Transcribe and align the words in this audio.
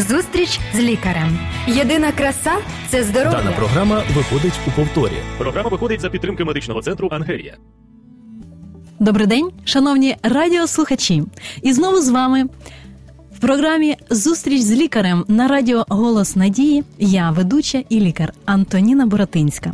Зустріч 0.00 0.60
з 0.74 0.78
лікарем. 0.78 1.38
Єдина 1.66 2.12
краса 2.12 2.52
це 2.88 3.04
здоров'я. 3.04 3.38
Дана 3.38 3.52
програма 3.52 4.02
виходить 4.14 4.52
у 4.68 4.70
повторі. 4.70 5.12
Програма 5.38 5.68
виходить 5.68 6.00
за 6.00 6.10
підтримки 6.10 6.44
медичного 6.44 6.82
центру 6.82 7.08
Ангелія. 7.12 7.56
Добрий 9.00 9.26
день, 9.26 9.50
шановні 9.64 10.16
радіослухачі. 10.22 11.22
І 11.62 11.72
знову 11.72 12.00
з 12.00 12.08
вами 12.08 12.44
в 13.36 13.38
програмі 13.40 13.96
Зустріч 14.10 14.60
з 14.62 14.72
лікарем 14.72 15.24
на 15.28 15.48
радіо 15.48 15.84
Голос 15.88 16.36
Надії. 16.36 16.84
Я 16.98 17.30
ведуча 17.30 17.82
і 17.88 18.00
лікар 18.00 18.32
Антоніна 18.44 19.06
Боратинська. 19.06 19.72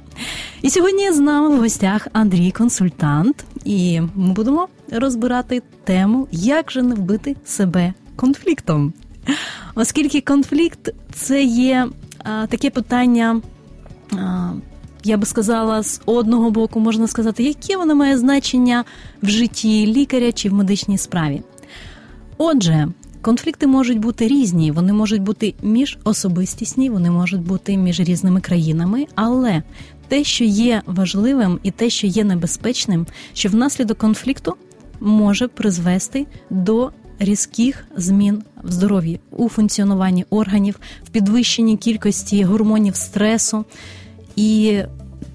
І 0.62 0.70
сьогодні 0.70 1.12
з 1.12 1.18
нами 1.18 1.56
в 1.56 1.58
гостях 1.60 2.08
Андрій 2.12 2.50
консультант, 2.50 3.44
і 3.64 4.00
ми 4.00 4.32
будемо 4.32 4.68
розбирати 4.92 5.62
тему, 5.84 6.28
як 6.30 6.72
же 6.72 6.82
не 6.82 6.94
вбити 6.94 7.36
себе 7.44 7.92
конфліктом. 8.16 8.92
Оскільки 9.78 10.20
конфлікт 10.20 10.94
це 11.12 11.42
є 11.44 11.88
а, 12.24 12.46
таке 12.46 12.70
питання. 12.70 13.40
А, 14.12 14.50
я 15.04 15.16
би 15.16 15.26
сказала, 15.26 15.82
з 15.82 16.00
одного 16.06 16.50
боку 16.50 16.80
можна 16.80 17.06
сказати, 17.06 17.42
яке 17.42 17.76
воно 17.76 17.94
має 17.94 18.18
значення 18.18 18.84
в 19.22 19.28
житті 19.28 19.86
лікаря 19.86 20.32
чи 20.32 20.48
в 20.48 20.52
медичній 20.52 20.98
справі. 20.98 21.42
Отже, 22.38 22.88
конфлікти 23.22 23.66
можуть 23.66 23.98
бути 23.98 24.28
різні, 24.28 24.70
вони 24.70 24.92
можуть 24.92 25.22
бути 25.22 25.54
міжособистісні, 25.62 26.90
вони 26.90 27.10
можуть 27.10 27.42
бути 27.42 27.76
між 27.76 28.00
різними 28.00 28.40
країнами, 28.40 29.06
але 29.14 29.62
те, 30.08 30.24
що 30.24 30.44
є 30.44 30.82
важливим, 30.86 31.60
і 31.62 31.70
те, 31.70 31.90
що 31.90 32.06
є 32.06 32.24
небезпечним, 32.24 33.06
що 33.34 33.48
внаслідок 33.48 33.98
конфлікту 33.98 34.54
може 35.00 35.48
призвести 35.48 36.26
до 36.50 36.90
різких 37.18 37.84
змін 37.96 38.42
в 38.64 38.72
здоров'ї 38.72 39.20
у 39.30 39.48
функціонуванні 39.48 40.24
органів, 40.30 40.80
в 41.04 41.08
підвищенні 41.08 41.76
кількості 41.76 42.44
гормонів 42.44 42.96
стресу. 42.96 43.64
І 44.36 44.82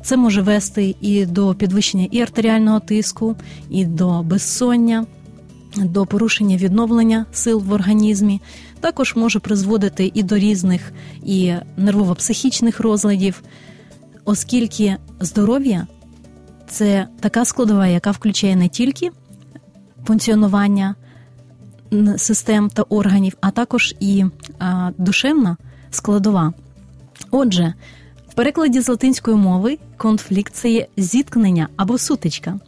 це 0.03 0.17
може 0.17 0.41
вести 0.41 0.95
і 1.01 1.25
до 1.25 1.55
підвищення 1.55 2.07
і 2.11 2.21
артеріального 2.21 2.79
тиску, 2.79 3.35
і 3.69 3.85
до 3.85 4.23
безсоння, 4.23 5.05
до 5.77 6.05
порушення 6.05 6.57
відновлення 6.57 7.25
сил 7.31 7.59
в 7.59 7.71
організмі. 7.73 8.41
Також 8.79 9.15
може 9.15 9.39
призводити 9.39 10.11
і 10.13 10.23
до 10.23 10.37
різних 10.37 10.93
і 11.23 11.53
нервово-психічних 11.77 12.81
розладів, 12.81 13.41
оскільки 14.25 14.97
здоров'я 15.19 15.87
це 16.69 17.07
така 17.19 17.45
складова, 17.45 17.87
яка 17.87 18.11
включає 18.11 18.55
не 18.55 18.69
тільки 18.69 19.09
функціонування 20.07 20.95
систем 22.17 22.69
та 22.69 22.81
органів, 22.81 23.37
а 23.41 23.51
також 23.51 23.95
і 23.99 24.25
душевна 24.97 25.57
складова. 25.91 26.53
Отже, 27.31 27.73
в 28.29 28.33
перекладі 28.33 28.81
з 28.81 28.89
латинської 28.89 29.37
мови 29.37 29.77
конфлікт 29.97 30.53
це 30.53 30.69
є 30.69 30.87
зіткнення 30.97 31.67
або 31.75 31.97
сутичка. 31.97 32.59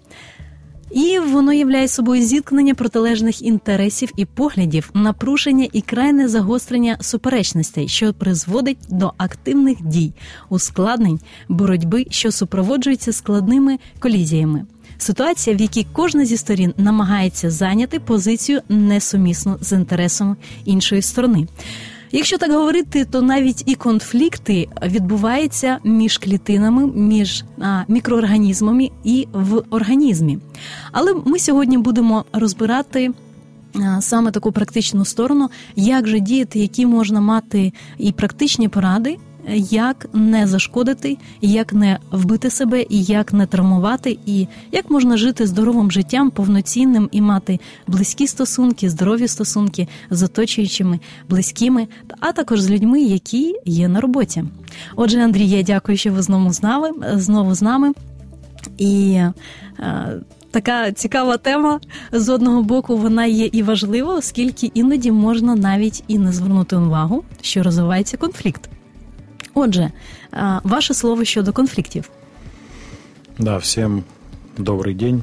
І 0.92 1.20
воно 1.20 1.54
являє 1.54 1.88
собою 1.88 2.22
зіткнення 2.22 2.76
протилежних 2.76 3.42
інтересів 3.42 4.12
і 4.18 4.26
поглядів, 4.26 4.90
напруження 4.94 5.68
і 5.74 5.82
крайне 5.82 6.28
загострення 6.28 6.98
суперечностей, 7.02 7.88
що 7.88 8.14
призводить 8.14 8.78
до 8.90 9.14
активних 9.18 9.82
дій, 9.82 10.14
ускладнень 10.50 11.20
боротьби, 11.50 12.06
що 12.10 12.32
супроводжуються 12.32 13.14
складними 13.14 13.80
колізіями. 14.00 14.66
Ситуація, 15.04 15.56
в 15.56 15.62
якій 15.62 15.88
кожна 15.94 16.26
зі 16.26 16.38
сторін 16.38 16.73
намагається 16.78 17.50
зайняти 17.50 18.00
позицію 18.00 18.62
несумісну 18.70 19.58
з 19.62 19.72
інтересом 19.72 20.38
іншої 20.66 21.02
сторони. 21.02 21.48
Якщо 22.12 22.38
так 22.38 22.52
говорити, 22.52 23.06
то 23.06 23.22
навіть 23.22 23.64
і 23.66 23.76
конфлікти 23.76 24.68
відбуваються 24.84 25.78
між 25.84 26.18
клітинами, 26.18 26.88
між 26.88 27.44
а, 27.62 27.84
мікроорганізмами 27.88 28.90
і 29.03 29.28
в 29.34 29.64
організмі. 29.69 30.40
Але 30.91 31.14
ми 31.25 31.40
сьогодні 31.40 31.78
будемо 31.78 32.25
розбирати. 32.34 33.12
Саме 34.00 34.31
таку 34.31 34.52
практичну 34.52 35.06
сторону, 35.06 35.50
як 35.75 36.08
же 36.08 36.20
діяти, 36.20 36.59
які 36.59 36.85
можна 36.85 37.22
мати 37.22 37.74
і 37.97 38.12
практичні 38.12 38.68
поради 38.68 39.18
як 39.70 40.09
не 40.14 40.48
зашкодити, 40.48 41.18
як 41.42 41.74
не 41.74 42.00
вбити 42.12 42.50
себе, 42.50 42.86
і 42.90 43.04
як 43.04 43.34
не 43.34 43.46
травмувати, 43.46 44.18
і 44.26 44.48
як 44.72 44.92
можна 44.92 45.18
жити 45.18 45.48
здоровим 45.48 45.92
життям, 45.92 46.31
повноцінним 46.31 47.09
і 47.12 47.22
мати 47.22 47.59
близькі 47.88 48.28
стосунки, 48.28 48.90
здорові 48.90 49.28
стосунки 49.28 49.88
з 50.09 50.24
оточуючими 50.24 51.00
близькими, 51.30 51.88
а 52.20 52.32
також 52.32 52.62
з 52.62 52.72
людьми, 52.72 53.02
які 53.02 53.56
є 53.66 53.88
на 53.88 54.02
роботі. 54.02 54.44
Отже, 54.96 55.24
Андрій, 55.24 55.48
я 55.48 55.64
дякую, 55.64 55.98
що 55.98 56.12
ви 56.12 56.22
знову 56.22 56.53
з 56.53 56.64
нами 56.64 56.90
знову 57.14 57.56
з 57.56 57.62
нами. 57.62 57.94
І 58.78 59.20
е, 59.80 60.14
така 60.52 60.92
цікава 60.92 61.38
тема 61.38 61.80
з 62.12 62.30
одного 62.30 62.64
боку 62.64 62.98
вона 62.98 63.26
є 63.26 63.50
і 63.52 63.64
важлива, 63.64 64.16
оскільки 64.16 64.72
іноді 64.74 65.12
можна 65.12 65.56
навіть 65.56 66.03
і 66.08 66.18
не 66.18 66.32
звернути 66.32 66.76
увагу, 66.76 67.24
що 67.42 67.64
розвивається 67.64 68.18
конфлікт. 68.18 68.70
Отже, 69.55 69.93
ваше 70.62 70.94
слово 70.94 71.25
щодо 71.25 71.53
конфликтов. 71.53 72.11
Да, 73.39 73.59
всем 73.59 74.05
добрый 74.56 74.94
день. 74.94 75.22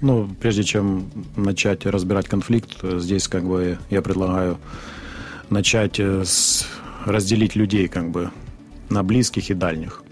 Ну, 0.00 0.28
прежде 0.40 0.64
чем 0.64 1.04
начать 1.36 1.86
разбирать 1.86 2.28
конфликт, 2.28 2.70
здесь 2.82 3.28
как 3.28 3.44
бы 3.44 3.78
я 3.90 4.02
предлагаю 4.02 4.58
начать 5.50 6.00
с 6.00 6.66
разделить 7.06 7.56
людей 7.56 7.88
как 7.88 8.10
бы 8.10 8.30
на 8.90 9.02
близких 9.02 9.50
і 9.50 9.54
дальніх. 9.54 10.04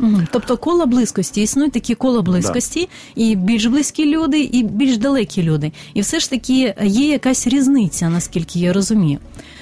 Угу. 0.00 0.20
Тобто 0.32 0.56
коло 0.56 0.86
близькості 0.86 1.42
існують 1.42 1.72
такі 1.72 1.94
коло 1.94 2.22
близькості, 2.22 2.80
да. 2.80 3.22
і 3.22 3.36
більш 3.36 3.66
близькі 3.66 4.04
люди, 4.16 4.40
і 4.40 4.62
більш 4.62 4.96
далекі 4.96 5.42
люди. 5.42 5.72
І 5.94 6.00
все 6.00 6.20
ж 6.20 6.30
таки 6.30 6.74
є 6.84 7.08
якась 7.08 7.46
різниця, 7.46 8.08
наскільки 8.08 8.58
я 8.58 8.72
розумію. 8.72 9.18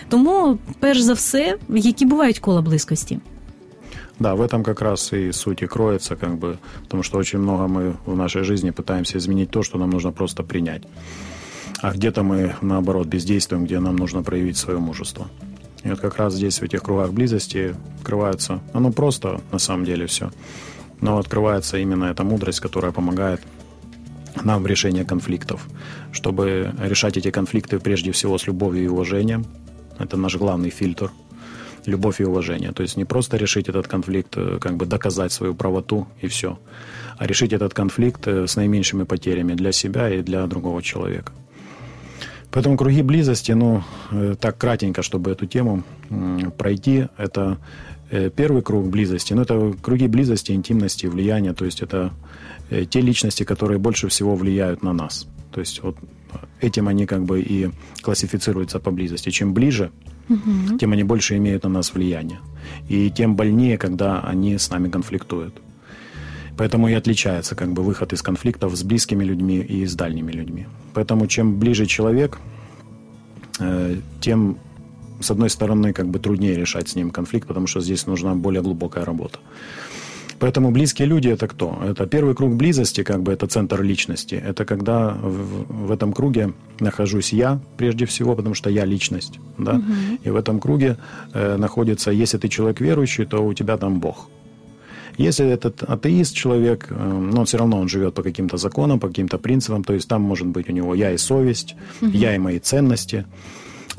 Тому, 0.10 0.58
перш 0.80 1.02
за 1.02 1.14
все, 1.14 1.58
які 1.70 2.06
бувають 2.06 2.40
кола 2.40 2.62
близькости. 2.62 3.20
Да, 4.20 4.34
в 4.34 4.42
этом 4.42 4.64
как 4.64 4.82
раз 4.82 5.14
и 5.14 5.32
суть 5.32 5.62
и 5.62 5.68
кроется, 5.68 6.16
как 6.16 6.38
бы, 6.38 6.58
потому 6.84 7.04
что 7.04 7.20
очень 7.20 7.40
много 7.40 7.68
мы 7.68 7.94
в 8.06 8.16
нашей 8.16 8.44
жизни 8.44 8.72
пытаемся 8.72 9.18
изменить 9.18 9.52
то, 9.52 9.64
что 9.64 9.78
нам 9.78 9.90
нужно 9.92 10.12
просто 10.12 10.44
принять. 10.44 10.84
А 11.82 11.92
где-то 11.92 12.24
мы, 12.24 12.56
наоборот, 12.62 13.08
бездействуем, 13.08 13.66
где 13.66 13.80
нам 13.80 13.96
нужно 13.96 14.24
проявить 14.24 14.58
свое 14.58 14.80
мужество. 14.80 15.28
И 15.84 15.90
вот 15.90 16.00
как 16.00 16.18
раз 16.18 16.34
здесь, 16.34 16.60
в 16.60 16.64
этих 16.64 16.82
кругах 16.82 17.12
близости, 17.12 17.76
открывается, 18.00 18.60
оно 18.74 18.92
просто, 18.92 19.40
на 19.52 19.60
самом 19.60 19.86
деле, 19.86 20.06
все, 20.08 20.32
но 21.02 21.20
открывается 21.20 21.78
именно 21.78 22.06
эта 22.06 22.24
мудрость, 22.24 22.60
которая 22.60 22.92
помогает 22.92 23.42
нам 24.44 24.64
в 24.64 24.68
решении 24.68 25.04
конфликтов, 25.04 25.68
чтобы 26.12 26.74
решать 26.82 27.18
эти 27.18 27.30
конфликты 27.30 27.80
прежде 27.80 28.12
всего 28.12 28.38
с 28.38 28.48
любовью 28.48 28.84
и 28.84 28.88
уважением, 28.88 29.46
это 30.00 30.18
наш 30.18 30.36
главный 30.36 30.70
фильтр. 30.70 31.12
Любовь 31.86 32.20
и 32.20 32.26
уважение. 32.26 32.74
То 32.74 32.84
есть 32.84 32.98
не 32.98 33.06
просто 33.06 33.38
решить 33.38 33.70
этот 33.70 33.88
конфликт, 33.88 34.36
э, 34.36 34.58
как 34.60 34.76
бы 34.76 34.86
доказать 34.86 35.32
свою 35.32 35.56
правоту 35.56 36.08
и 36.22 36.28
все, 36.28 36.60
а 37.18 37.26
решить 37.26 37.54
этот 37.54 37.74
конфликт 37.74 38.28
э, 38.28 38.46
с 38.46 38.58
наименьшими 38.58 39.04
потерями 39.04 39.54
для 39.54 39.72
себя 39.72 40.10
и 40.10 40.22
для 40.22 40.46
другого 40.48 40.82
человека. 40.82 41.32
Поэтому 42.52 42.76
круги 42.78 43.02
близости, 43.04 43.54
ну, 43.54 43.84
э, 44.12 44.36
так 44.40 44.58
кратенько, 44.58 45.02
чтобы 45.02 45.32
эту 45.32 45.46
тему 45.46 45.84
пройти, 46.58 47.08
это 47.18 47.58
первый 48.36 48.62
круг 48.62 48.88
близости, 48.88 49.34
ну, 49.34 49.42
это 49.42 49.74
круги 49.82 50.08
близости, 50.08 50.54
интимности, 50.54 51.08
влияния, 51.08 51.54
то 51.54 51.66
есть 51.66 51.82
это 51.82 52.12
те 52.70 53.02
личности, 53.02 53.44
которые 53.44 53.80
больше 53.80 54.08
всего 54.08 54.36
влияют 54.36 54.84
на 54.84 54.94
нас. 54.94 55.28
То 55.58 55.62
есть 55.62 55.82
вот 55.82 55.98
этим 56.62 56.88
они 56.88 57.08
как 57.08 57.24
бы 57.24 57.42
и 57.42 57.72
классифицируются 58.04 58.80
по 58.80 58.92
близости. 58.92 59.32
Чем 59.32 59.56
ближе, 59.56 59.90
угу. 60.30 60.78
тем 60.78 60.92
они 60.92 61.04
больше 61.04 61.36
имеют 61.38 61.64
на 61.64 61.70
нас 61.70 61.96
влияние. 61.96 62.38
И 62.90 63.10
тем 63.10 63.36
больнее, 63.36 63.80
когда 63.80 64.22
они 64.22 64.60
с 64.60 64.70
нами 64.70 64.88
конфликтуют. 64.88 65.56
Поэтому 66.58 66.90
и 66.90 66.94
отличается 66.94 67.56
как 67.56 67.74
бы 67.74 67.82
выход 67.82 68.14
из 68.14 68.22
конфликтов 68.22 68.76
с 68.76 68.84
близкими 68.84 69.24
людьми 69.24 69.58
и 69.58 69.88
с 69.88 69.96
дальними 69.96 70.32
людьми. 70.32 70.68
Поэтому 70.94 71.26
чем 71.26 71.58
ближе 71.58 71.88
человек, 71.88 72.38
э, 73.60 73.96
тем 74.22 74.60
с 75.20 75.32
одной 75.32 75.50
стороны 75.50 75.92
как 75.92 76.08
бы 76.08 76.20
труднее 76.20 76.56
решать 76.56 76.88
с 76.88 76.96
ним 76.96 77.10
конфликт, 77.10 77.48
потому 77.48 77.66
что 77.66 77.82
здесь 77.82 78.06
нужна 78.06 78.36
более 78.36 78.62
глубокая 78.62 79.06
работа. 79.06 79.40
Поэтому 80.40 80.72
близкие 80.72 81.08
люди 81.08 81.30
это 81.30 81.48
кто? 81.48 81.80
Это 81.84 82.06
первый 82.06 82.36
круг 82.36 82.54
близости, 82.56 83.04
как 83.04 83.24
бы 83.24 83.32
это 83.32 83.48
центр 83.48 83.82
личности. 83.82 84.36
Это 84.36 84.66
когда 84.66 85.10
в, 85.10 85.88
в 85.88 85.92
этом 85.92 86.14
круге 86.14 86.54
нахожусь 86.80 87.34
я, 87.34 87.60
прежде 87.78 88.06
всего, 88.06 88.36
потому 88.36 88.54
что 88.54 88.70
я 88.70 88.86
личность. 88.86 89.40
Да? 89.58 89.74
Угу. 89.74 89.84
И 90.24 90.30
в 90.30 90.36
этом 90.36 90.60
круге 90.60 90.98
э, 91.34 91.58
находится, 91.58 92.12
если 92.12 92.38
ты 92.38 92.50
человек 92.50 92.82
верующий, 92.82 93.26
то 93.26 93.44
у 93.44 93.54
тебя 93.54 93.78
там 93.78 94.00
Бог. 94.00 94.30
Если 95.18 95.48
этот 95.48 95.82
атеист 95.82 96.36
человек, 96.36 96.88
э, 96.92 96.94
но 96.94 97.44
все 97.46 97.58
равно 97.58 97.80
он 97.80 97.90
живет 97.90 98.14
по 98.14 98.22
каким-то 98.22 98.58
законам, 98.58 99.00
по 99.00 99.08
каким-то 99.08 99.40
принципам, 99.40 99.84
то 99.84 99.94
есть 99.94 100.08
там 100.08 100.22
может 100.22 100.46
быть 100.46 100.70
у 100.70 100.72
него 100.72 100.94
я 100.94 101.12
и 101.12 101.18
совесть, 101.18 101.76
угу. 102.02 102.12
я 102.12 102.36
и 102.36 102.38
мои 102.38 102.60
ценности. 102.60 103.26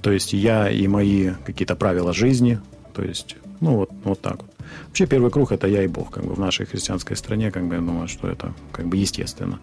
То 0.00 0.12
есть 0.12 0.32
я 0.32 0.70
и 0.70 0.86
мои 0.86 1.30
какие-то 1.44 1.74
правила 1.74 2.12
жизни, 2.12 2.60
то 2.94 3.02
есть, 3.02 3.36
ну 3.60 3.76
вот, 3.76 3.90
вот 4.04 4.20
так 4.20 4.42
вот. 4.42 4.50
Вообще 4.86 5.06
первый 5.06 5.30
круг 5.30 5.52
это 5.52 5.66
я 5.66 5.82
и 5.82 5.88
Бог, 5.88 6.10
как 6.10 6.24
бы 6.24 6.34
в 6.34 6.38
нашей 6.38 6.66
христианской 6.66 7.16
стране, 7.16 7.50
как 7.50 7.66
бы 7.66 7.74
я 7.74 7.80
думаю, 7.80 8.08
что 8.08 8.28
это 8.28 8.52
как 8.72 8.86
бы 8.86 8.96
естественно. 8.96 9.58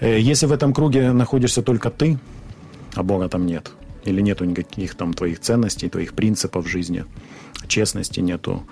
Э, 0.00 0.18
если 0.18 0.46
в 0.46 0.52
этом 0.52 0.72
круге 0.72 1.12
находишься 1.12 1.62
только 1.62 1.90
ты, 1.90 2.18
а 2.94 3.02
Бога 3.02 3.28
там 3.28 3.46
нет, 3.46 3.70
или 4.04 4.22
нету 4.22 4.44
никаких 4.44 4.94
там 4.94 5.12
твоих 5.12 5.40
ценностей, 5.40 5.88
твоих 5.88 6.14
принципов 6.14 6.64
в 6.64 6.68
жизни, 6.68 7.04
честности 7.68 8.20
нету, 8.20 8.62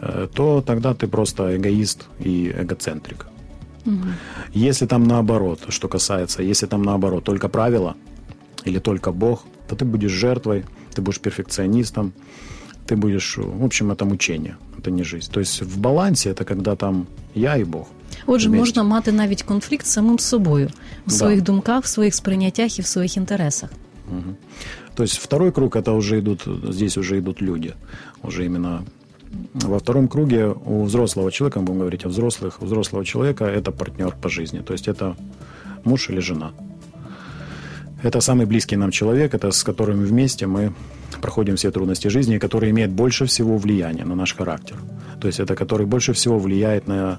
э, 0.00 0.28
то 0.32 0.62
тогда 0.62 0.94
ты 0.94 1.06
просто 1.06 1.56
эгоист 1.56 2.06
и 2.18 2.50
эгоцентрик. 2.50 3.26
Угу. 3.86 4.06
Если 4.52 4.86
там 4.86 5.04
наоборот, 5.04 5.60
что 5.68 5.88
касается, 5.88 6.42
если 6.42 6.66
там 6.66 6.82
наоборот 6.82 7.24
только 7.24 7.48
правила 7.48 7.96
или 8.64 8.78
только 8.78 9.12
Бог, 9.12 9.44
то 9.68 9.76
ты 9.76 9.84
будешь 9.84 10.10
жертвой, 10.10 10.64
ты 10.94 11.02
будешь 11.02 11.20
перфекционистом, 11.20 12.12
ты 12.89 12.95
будешь, 12.95 13.37
в 13.37 13.63
общем, 13.63 13.91
это 13.91 14.05
мучение, 14.05 14.55
это 14.77 14.91
не 14.91 15.03
жизнь. 15.03 15.31
То 15.31 15.39
есть 15.39 15.61
в 15.61 15.79
балансе 15.79 16.29
это 16.29 16.45
когда 16.45 16.75
там 16.75 17.07
я 17.35 17.57
и 17.57 17.63
Бог. 17.63 17.87
Отже, 18.27 18.49
вместе. 18.49 18.59
можна 18.59 18.83
мати 18.83 19.11
навіть 19.11 19.43
конфлікт 19.43 19.85
з 19.85 19.89
самим 19.89 20.19
собою 20.19 20.69
в 21.07 21.11
своїх 21.11 21.39
да. 21.39 21.45
думках, 21.45 21.83
в 21.83 21.87
своїх 21.87 22.15
сприйняттях 22.15 22.79
і 22.79 22.81
в 22.81 22.85
своїх 22.85 23.17
інтересах. 23.17 23.69
Угу. 24.11 24.35
То 24.95 25.03
есть 25.03 25.17
второй 25.17 25.51
круг 25.51 25.75
это 25.75 25.91
уже 25.91 26.19
идут, 26.19 26.47
здесь 26.69 26.97
уже 26.97 27.17
идут 27.17 27.41
люди, 27.41 27.73
уже 28.23 28.45
именно 28.45 28.83
во 29.53 29.77
втором 29.77 30.07
круге 30.07 30.55
у 30.65 30.83
взрослого 30.83 31.31
человека, 31.31 31.59
мы 31.59 31.65
будем 31.65 31.79
говорить 31.79 32.05
о 32.05 32.09
взрослых, 32.09 32.61
у 32.61 32.65
взрослого 32.65 33.05
человека 33.05 33.45
это 33.45 33.71
партнер 33.71 34.15
по 34.21 34.29
жизни, 34.29 34.59
то 34.59 34.73
есть 34.73 34.87
это 34.87 35.15
муж 35.83 36.09
или 36.09 36.21
жена. 36.21 36.51
Это 38.02 38.20
самый 38.20 38.46
близкий 38.46 38.76
нам 38.76 38.90
человек, 38.90 39.34
это 39.34 39.50
с 39.50 39.62
которым 39.62 40.00
вместе 40.04 40.46
мы 40.46 40.72
проходим 41.20 41.56
все 41.56 41.70
трудности 41.70 42.08
жизни, 42.08 42.38
который 42.38 42.70
имеет 42.70 42.90
больше 42.90 43.26
всего 43.26 43.58
влияния 43.58 44.04
на 44.04 44.14
наш 44.14 44.34
характер. 44.34 44.76
То 45.20 45.26
есть 45.26 45.40
это 45.40 45.54
который 45.54 45.86
больше 45.86 46.12
всего 46.12 46.38
влияет 46.38 46.88
на 46.88 47.18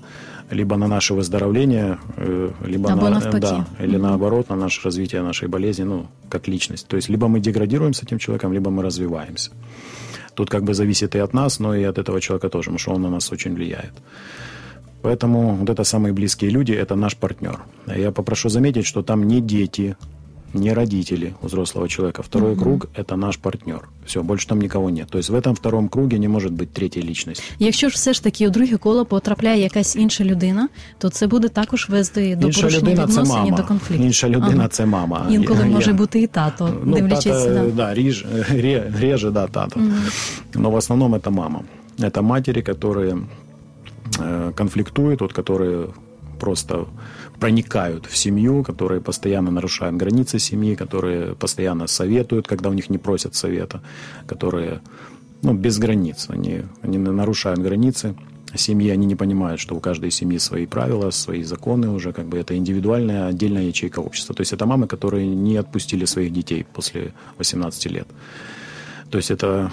либо 0.51 0.75
на 0.75 0.88
наше 0.88 1.13
выздоровление, 1.13 1.98
э, 2.18 2.51
либо 2.66 2.92
Або 2.92 3.04
на, 3.04 3.10
навпаки. 3.10 3.39
да, 3.39 3.68
или 3.80 3.98
наоборот 3.98 4.50
на 4.50 4.56
наше 4.56 4.81
развитие 4.83 5.22
нашей 5.22 5.48
болезни, 5.48 5.83
ну, 5.83 6.07
как 6.30 6.48
личность. 6.48 6.88
То 6.88 6.98
есть 6.98 7.10
либо 7.10 7.27
мы 7.27 7.39
деградируем 7.39 7.94
с 7.94 8.04
этим 8.04 8.19
человеком, 8.19 8.51
либо 8.54 8.69
мы 8.69 8.84
развиваемся. 8.84 9.51
Тут 10.34 10.50
как 10.50 10.63
бы 10.63 10.74
зависит 10.74 11.16
и 11.16 11.19
от 11.19 11.34
нас, 11.34 11.60
но 11.60 11.74
и 11.75 11.84
от 11.84 11.98
этого 11.98 12.19
человека 12.19 12.50
тоже, 12.50 12.66
потому 12.66 12.80
что 12.80 12.92
он 12.92 13.01
на 13.01 13.10
нас 13.10 13.31
очень 13.31 13.54
влияет. 13.54 13.94
Поэтому 15.01 15.56
вот 15.56 15.69
это 15.69 15.84
самые 15.84 16.13
близкие 16.13 16.51
люди, 16.51 16.74
это 16.74 16.95
наш 16.95 17.16
партнер. 17.16 17.60
Я 17.88 18.12
попрошу 18.12 18.50
заметить, 18.50 18.86
что 18.86 19.01
там 19.01 19.27
не 19.27 19.42
дети, 19.42 19.95
не 20.56 20.75
родители 20.75 21.35
у 21.43 21.47
взрослого 21.47 21.88
человека. 21.88 22.23
Второй 22.23 22.53
угу. 22.53 22.62
круг – 22.62 22.94
это 22.94 23.17
наш 23.17 23.38
партнер. 23.38 23.88
Все, 24.06 24.23
больше 24.23 24.47
там 24.47 24.61
никого 24.61 24.91
нет. 24.91 25.09
То 25.09 25.19
есть 25.19 25.31
в 25.31 25.35
этом 25.35 25.55
втором 25.55 25.88
круге 25.88 26.19
не 26.19 26.29
може 26.29 26.49
бути 26.49 26.67
третьої 26.73 27.09
личності. 27.09 27.44
Якщо 27.59 27.88
ж 27.88 27.94
все 27.94 28.12
ж 28.12 28.23
таки 28.23 28.49
у 28.49 28.50
друге 28.50 28.77
коло 28.77 29.05
потрапляє 29.05 29.62
якась 29.62 29.97
інша 29.97 30.25
людина, 30.25 30.69
то 30.99 31.09
це 31.09 31.27
буде 31.27 31.49
також 31.49 31.88
вести 31.88 32.37
до 32.37 32.47
інша 32.47 32.61
порушення 32.61 32.83
людина 32.83 33.03
відносин 33.03 33.25
це 33.25 33.33
мама. 33.33 33.49
і 33.49 33.50
до 33.50 33.65
конфлікту. 33.65 34.05
Інша 34.05 34.29
людина 34.29 34.59
ага. 34.59 34.69
це 34.69 34.87
мама. 34.87 35.27
Інколи 35.31 35.61
я, 35.61 35.67
може 35.67 35.91
я... 35.91 35.97
бути 35.97 36.21
і 36.21 36.27
тато, 36.27 36.75
ну, 36.85 36.94
дивлячись. 36.94 37.25
Тата, 37.25 37.55
да. 37.55 37.71
да, 37.71 37.94
реж, 37.94 38.27
реже, 39.00 39.31
да, 39.31 39.47
тато. 39.47 39.81
Угу. 39.81 39.91
Но 40.55 40.71
в 40.71 40.77
основном 40.77 41.15
это 41.15 41.31
мама. 41.31 41.62
Это 41.99 42.23
матери, 42.23 42.61
которые 42.61 43.19
э, 44.19 44.53
конфликтуют, 44.55 45.21
вот, 45.21 45.33
которые 45.33 45.87
просто 46.38 46.87
проникают 47.42 48.06
в 48.06 48.16
семью, 48.16 48.64
которые 48.64 49.02
постоянно 49.02 49.50
нарушают 49.50 49.96
границы 49.96 50.38
семьи, 50.38 50.76
которые 50.76 51.34
постоянно 51.36 51.88
советуют, 51.88 52.48
когда 52.48 52.70
у 52.70 52.74
них 52.74 52.92
не 52.92 53.00
просят 53.00 53.34
совета, 53.34 53.82
которые 54.28 54.82
ну, 55.42 55.54
без 55.56 55.80
границ, 55.80 56.28
они, 56.30 56.62
они 56.84 57.00
нарушают 57.00 57.60
границы 57.60 58.16
семьи, 58.54 58.92
они 58.92 59.08
не 59.08 59.16
понимают, 59.16 59.60
что 59.60 59.76
у 59.76 59.80
каждой 59.80 60.12
семьи 60.12 60.38
свои 60.38 60.68
правила, 60.68 61.10
свои 61.10 61.42
законы 61.42 61.90
уже, 61.90 62.14
как 62.14 62.28
бы 62.28 62.38
это 62.38 62.56
индивидуальная 62.56 63.26
отдельная 63.26 63.64
ячейка 63.64 64.02
общества. 64.02 64.36
То 64.36 64.42
есть 64.42 64.54
это 64.54 64.68
мамы, 64.68 64.86
которые 64.86 65.28
не 65.28 65.58
отпустили 65.58 66.06
своих 66.06 66.32
детей 66.32 66.64
после 66.72 67.12
18 67.40 67.86
лет. 67.88 68.08
То 69.10 69.18
есть 69.18 69.32
это 69.32 69.72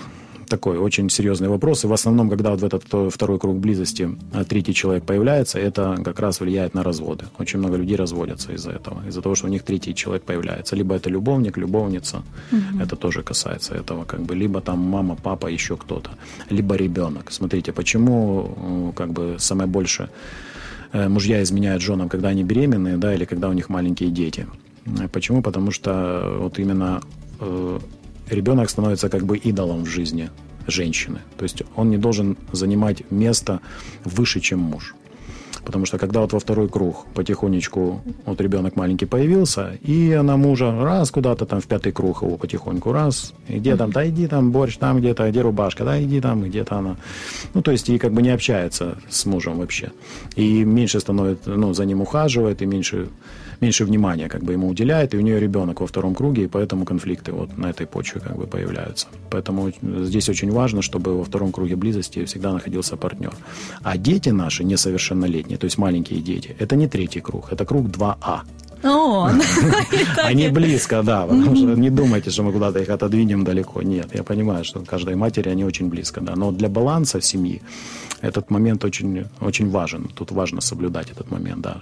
такой 0.48 0.78
очень 0.78 1.10
серьезный 1.10 1.48
вопрос. 1.48 1.84
И 1.84 1.86
в 1.86 1.92
основном, 1.92 2.28
когда 2.28 2.50
вот 2.50 2.60
в 2.60 2.64
этот 2.64 2.84
второй 3.12 3.38
круг 3.38 3.58
близости 3.58 4.08
а, 4.32 4.44
третий 4.44 4.74
человек 4.74 5.04
появляется, 5.04 5.58
это 5.58 5.96
как 6.04 6.20
раз 6.20 6.40
влияет 6.40 6.74
на 6.74 6.82
разводы. 6.82 7.24
Очень 7.38 7.58
много 7.60 7.76
людей 7.76 7.96
разводятся 7.96 8.52
из-за 8.52 8.70
этого, 8.70 9.02
из-за 9.08 9.22
того, 9.22 9.34
что 9.34 9.46
у 9.46 9.50
них 9.50 9.62
третий 9.62 9.94
человек 9.94 10.22
появляется. 10.24 10.76
Либо 10.76 10.94
это 10.94 11.10
любовник, 11.10 11.58
любовница, 11.58 12.22
угу. 12.52 12.82
это 12.82 12.96
тоже 12.96 13.22
касается 13.22 13.74
этого, 13.74 14.04
как 14.04 14.20
бы, 14.20 14.34
либо 14.34 14.60
там 14.60 14.78
мама, 14.78 15.16
папа, 15.22 15.46
еще 15.46 15.76
кто-то, 15.76 16.10
либо 16.50 16.76
ребенок. 16.76 17.32
Смотрите, 17.32 17.72
почему 17.72 18.92
как 18.96 19.12
бы 19.12 19.36
самое 19.38 19.68
больше 19.68 20.08
э, 20.92 21.08
мужья 21.08 21.42
изменяют 21.42 21.82
женам, 21.82 22.08
когда 22.08 22.28
они 22.28 22.44
беременные, 22.44 22.96
да, 22.96 23.14
или 23.14 23.24
когда 23.24 23.48
у 23.48 23.52
них 23.52 23.68
маленькие 23.68 24.10
дети. 24.10 24.46
Почему? 25.12 25.42
Потому 25.42 25.70
что 25.70 26.36
вот 26.40 26.58
именно 26.58 27.00
э, 27.40 27.78
ребенок 28.30 28.70
становится 28.70 29.08
как 29.08 29.24
бы 29.24 29.36
идолом 29.36 29.84
в 29.84 29.88
жизни 29.88 30.30
женщины. 30.66 31.20
То 31.36 31.44
есть 31.44 31.62
он 31.76 31.90
не 31.90 31.98
должен 31.98 32.36
занимать 32.52 33.10
место 33.10 33.60
выше, 34.04 34.40
чем 34.40 34.60
муж. 34.60 34.94
Потому 35.64 35.86
что 35.86 35.98
когда 35.98 36.20
вот 36.20 36.32
во 36.32 36.38
второй 36.38 36.68
круг 36.68 37.06
потихонечку 37.14 38.02
вот 38.26 38.40
ребенок 38.40 38.76
маленький 38.76 39.06
появился, 39.06 39.78
и 39.82 40.12
она 40.12 40.36
мужа 40.36 40.72
раз 40.72 41.10
куда-то 41.10 41.46
там 41.46 41.60
в 41.60 41.66
пятый 41.66 41.92
круг 41.92 42.22
его 42.22 42.36
потихоньку 42.36 42.92
раз, 42.92 43.32
и 43.48 43.58
где 43.58 43.76
там, 43.76 43.90
да 43.90 44.08
иди 44.08 44.26
там 44.26 44.52
борщ, 44.52 44.76
там 44.76 44.98
где-то, 44.98 45.30
где 45.30 45.40
рубашка, 45.40 45.84
да 45.84 46.02
иди 46.02 46.20
там, 46.20 46.42
где-то 46.42 46.76
она. 46.76 46.96
Ну, 47.54 47.62
то 47.62 47.70
есть 47.70 47.88
и 47.88 47.98
как 47.98 48.12
бы 48.12 48.22
не 48.22 48.30
общается 48.30 48.98
с 49.08 49.26
мужем 49.26 49.58
вообще. 49.58 49.92
И 50.36 50.64
меньше 50.64 51.00
становится, 51.00 51.50
ну, 51.50 51.74
за 51.74 51.84
ним 51.84 52.00
ухаживает, 52.00 52.62
и 52.62 52.66
меньше 52.66 53.08
меньше 53.60 53.84
внимания 53.84 54.28
как 54.28 54.42
бы 54.42 54.52
ему 54.52 54.68
уделяет, 54.68 55.14
и 55.14 55.16
у 55.16 55.20
нее 55.20 55.40
ребенок 55.40 55.80
во 55.80 55.86
втором 55.86 56.14
круге, 56.14 56.44
и 56.44 56.46
поэтому 56.46 56.84
конфликты 56.84 57.32
вот 57.32 57.58
на 57.58 57.70
этой 57.70 57.86
почве 57.86 58.20
как 58.20 58.36
бы 58.36 58.46
появляются. 58.46 59.06
Поэтому 59.30 59.72
здесь 59.82 60.28
очень 60.28 60.50
важно, 60.50 60.82
чтобы 60.82 61.18
во 61.18 61.24
втором 61.24 61.52
круге 61.52 61.76
близости 61.76 62.24
всегда 62.24 62.52
находился 62.52 62.96
партнер. 62.96 63.34
А 63.82 63.96
дети 63.96 64.30
наши 64.30 64.64
несовершеннолетние, 64.64 65.47
то 65.56 65.64
есть 65.64 65.78
маленькие 65.78 66.20
дети, 66.20 66.54
это 66.58 66.76
не 66.76 66.88
третий 66.88 67.20
круг, 67.20 67.52
это 67.52 67.64
круг 67.64 67.86
2А. 67.86 68.40
О, 68.84 69.28
Они 70.24 70.48
близко, 70.48 71.02
да, 71.02 71.26
потому 71.26 71.56
что 71.56 71.74
не 71.74 71.90
думайте, 71.90 72.30
что 72.30 72.44
мы 72.44 72.52
куда-то 72.52 72.78
их 72.78 72.88
отодвинем 72.88 73.44
далеко. 73.44 73.82
Нет, 73.82 74.14
я 74.14 74.22
понимаю, 74.22 74.64
что 74.64 74.80
каждой 74.80 75.16
матери 75.16 75.48
они 75.48 75.64
очень 75.64 75.88
близко, 75.88 76.20
да. 76.20 76.36
Но 76.36 76.52
для 76.52 76.68
баланса 76.68 77.20
семьи 77.20 77.60
этот 78.21 78.51
момент 78.51 78.85
очень, 78.85 79.25
очень 79.41 79.69
важен. 79.69 80.09
Тут 80.15 80.31
важно 80.31 80.61
соблюдать 80.61 81.11
этот 81.11 81.31
момент, 81.31 81.61
да. 81.61 81.77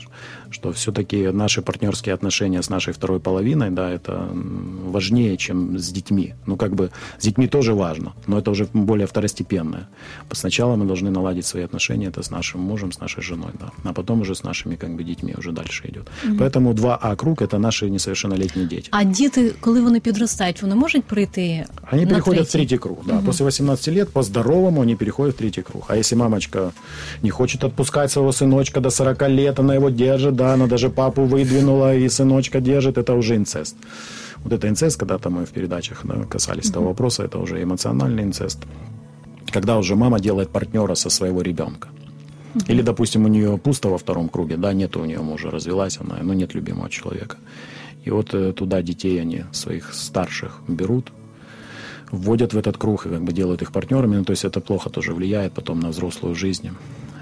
Что 0.49 0.71
все-таки 0.71 1.31
наши 1.31 1.61
партнерские 1.61 2.15
отношения 2.15 2.61
с 2.61 2.69
нашей 2.69 2.93
второй 2.93 3.19
половиной, 3.19 3.69
да, 3.69 3.89
это 3.89 4.29
важнее, 4.85 5.37
чем 5.37 5.77
с 5.77 5.89
детьми. 5.89 6.33
Ну, 6.45 6.57
как 6.57 6.73
бы 6.75 6.89
с 7.19 7.23
детьми 7.23 7.47
тоже 7.47 7.73
важно, 7.73 8.13
но 8.27 8.37
это 8.39 8.51
уже 8.51 8.67
более 8.73 9.05
второстепенное. 9.07 9.87
Сначала 10.31 10.75
мы 10.75 10.85
должны 10.85 11.11
наладить 11.11 11.45
свои 11.45 11.63
отношения, 11.63 12.07
это 12.07 12.21
с 12.21 12.31
нашим 12.31 12.61
мужем, 12.61 12.91
с 12.91 12.99
нашей 12.99 13.23
женой, 13.23 13.51
да. 13.59 13.71
А 13.83 13.93
потом 13.93 14.21
уже 14.21 14.33
с 14.33 14.43
нашими, 14.43 14.75
как 14.75 14.89
бы, 14.89 15.03
детьми 15.03 15.35
уже 15.37 15.51
дальше 15.51 15.87
идет. 15.87 16.07
Mm-hmm. 16.07 16.37
Поэтому 16.37 16.73
2А 16.73 17.15
круг – 17.15 17.39
это 17.41 17.59
наши 17.59 17.89
несовершеннолетні 17.89 18.65
діти. 18.65 18.87
А 18.91 19.03
діти, 19.03 19.53
коли 19.59 19.81
вони 19.81 19.99
підростають, 19.99 20.61
вони 20.61 20.75
можуть 20.75 21.03
прийти 21.03 21.65
Они 21.91 22.01
на 22.05 22.09
переходят 22.09 22.39
третій? 22.39 22.49
в 22.49 22.51
третий 22.51 22.77
круг, 22.77 22.97
да. 23.05 23.21
После 23.25 23.45
18 23.47 23.95
лет 23.95 24.09
по-здоровому 24.09 24.81
они 24.81 24.95
переходят 24.95 25.35
в 25.35 25.37
третий 25.37 25.63
круг. 25.63 25.85
А 25.87 25.97
если 25.97 26.17
мамочка 26.28 26.72
не 27.22 27.30
хочет 27.30 27.64
отпускать 27.64 28.10
своего 28.10 28.32
сыночка 28.32 28.80
до 28.80 28.90
40 28.90 29.28
лет, 29.28 29.58
она 29.58 29.74
его 29.74 29.90
держит, 29.90 30.34
да, 30.34 30.54
она 30.54 30.66
даже 30.66 30.90
папу 30.90 31.24
выдвинула 31.24 31.94
и 31.94 32.08
сыночка 32.08 32.60
держит, 32.60 32.98
это 32.98 33.14
уже 33.14 33.36
инцест. 33.36 33.76
Вот 34.44 34.52
это 34.52 34.68
инцест, 34.68 34.98
когда-то 34.98 35.30
мы 35.30 35.44
в 35.44 35.50
передачах 35.50 36.00
да, 36.04 36.24
касались 36.24 36.70
того 36.70 36.88
вопроса, 36.88 37.22
это 37.22 37.38
уже 37.38 37.62
эмоциональный 37.62 38.22
инцест. 38.22 38.58
Когда 39.52 39.78
уже 39.78 39.94
мама 39.94 40.20
делает 40.20 40.50
партнера 40.50 40.94
со 40.94 41.10
своего 41.10 41.42
ребенка. 41.42 41.88
Или, 42.68 42.82
допустим, 42.82 43.24
у 43.24 43.28
нее 43.28 43.58
пусто 43.58 43.88
во 43.88 43.98
втором 43.98 44.28
круге, 44.28 44.56
да, 44.56 44.72
нет 44.72 44.96
у 44.96 45.04
нее 45.04 45.20
мужа, 45.20 45.50
развелась 45.50 45.98
она, 46.00 46.16
но 46.22 46.34
нет 46.34 46.54
любимого 46.54 46.88
человека. 46.90 47.36
И 48.04 48.10
вот 48.10 48.34
э, 48.34 48.52
туда 48.52 48.82
детей 48.82 49.20
они 49.20 49.44
своих 49.52 49.92
старших 49.92 50.62
берут, 50.68 51.12
вводят 52.11 52.53
в 52.53 52.57
этот 52.57 52.77
круг 52.77 53.05
и 53.05 53.09
как 53.09 53.23
бы 53.23 53.33
делают 53.33 53.61
их 53.61 53.71
партнерами. 53.71 54.15
Ну, 54.17 54.23
то 54.23 54.31
есть 54.33 54.45
это 54.45 54.59
плохо 54.59 54.89
тоже 54.89 55.13
влияет 55.13 55.53
потом 55.53 55.79
на 55.79 55.89
взрослую 55.89 56.35
жизнь 56.35 56.69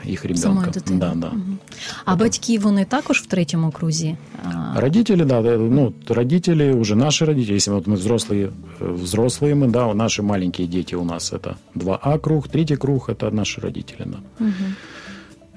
їх 0.06 0.22
Самої 0.22 0.42
ребенка. 0.42 0.72
дитини. 0.72 1.00
Да, 1.00 1.13
да. 1.16 1.28
Мгм. 1.30 1.58
А 2.06 2.16
батьки 2.16 2.60
вони 2.60 2.86
також 2.86 3.22
в 3.22 3.25
третьому 3.25 3.72
крузі? 3.72 4.16
А, 4.46 4.80
Родители, 4.80 5.25
да, 5.25 5.42
да, 5.42 5.58
ну, 5.58 5.94
родители, 6.08 6.72
уже 6.74 6.96
наши 6.96 7.25
родители, 7.25 7.56
если 7.56 7.74
вот 7.74 7.88
мы 7.88 7.96
взрослые, 7.96 8.50
э, 8.82 8.94
взрослые 9.04 9.56
мы, 9.56 9.68
да, 9.72 9.94
наши 9.94 10.22
маленькие 10.24 10.68
дети 10.68 10.96
у 10.96 11.04
нас 11.04 11.34
это 11.34 11.54
2А 11.75 12.20
круг, 12.20 12.48
третий 12.48 12.78
круг 12.78 13.10
это 13.10 13.32
наши 13.32 13.62
родители, 13.62 14.06
да. 14.06 14.18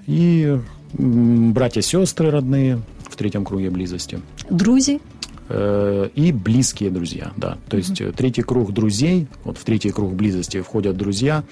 И 0.09 0.59
м, 0.99 1.53
братья-сестры 1.53 2.31
родные 2.31 2.79
в 3.09 3.17
третьем 3.17 3.45
круге 3.45 3.71
близости. 3.71 4.19
Друзі? 4.51 5.01
Э, 5.50 6.10
и 6.16 6.32
близкие 6.32 6.90
друзья, 6.90 7.32
да. 7.38 7.58
То 7.70 7.78
есть 7.78 8.00
э, 8.02 8.12
третий 8.12 8.42
круг 8.42 8.74
друзей, 8.74 9.28
вот 9.44 9.58
в 9.58 9.64
третий 9.64 9.92
круг 9.92 10.14
близости 10.14 10.62
входят 10.62 10.98
друзья, 10.98 11.44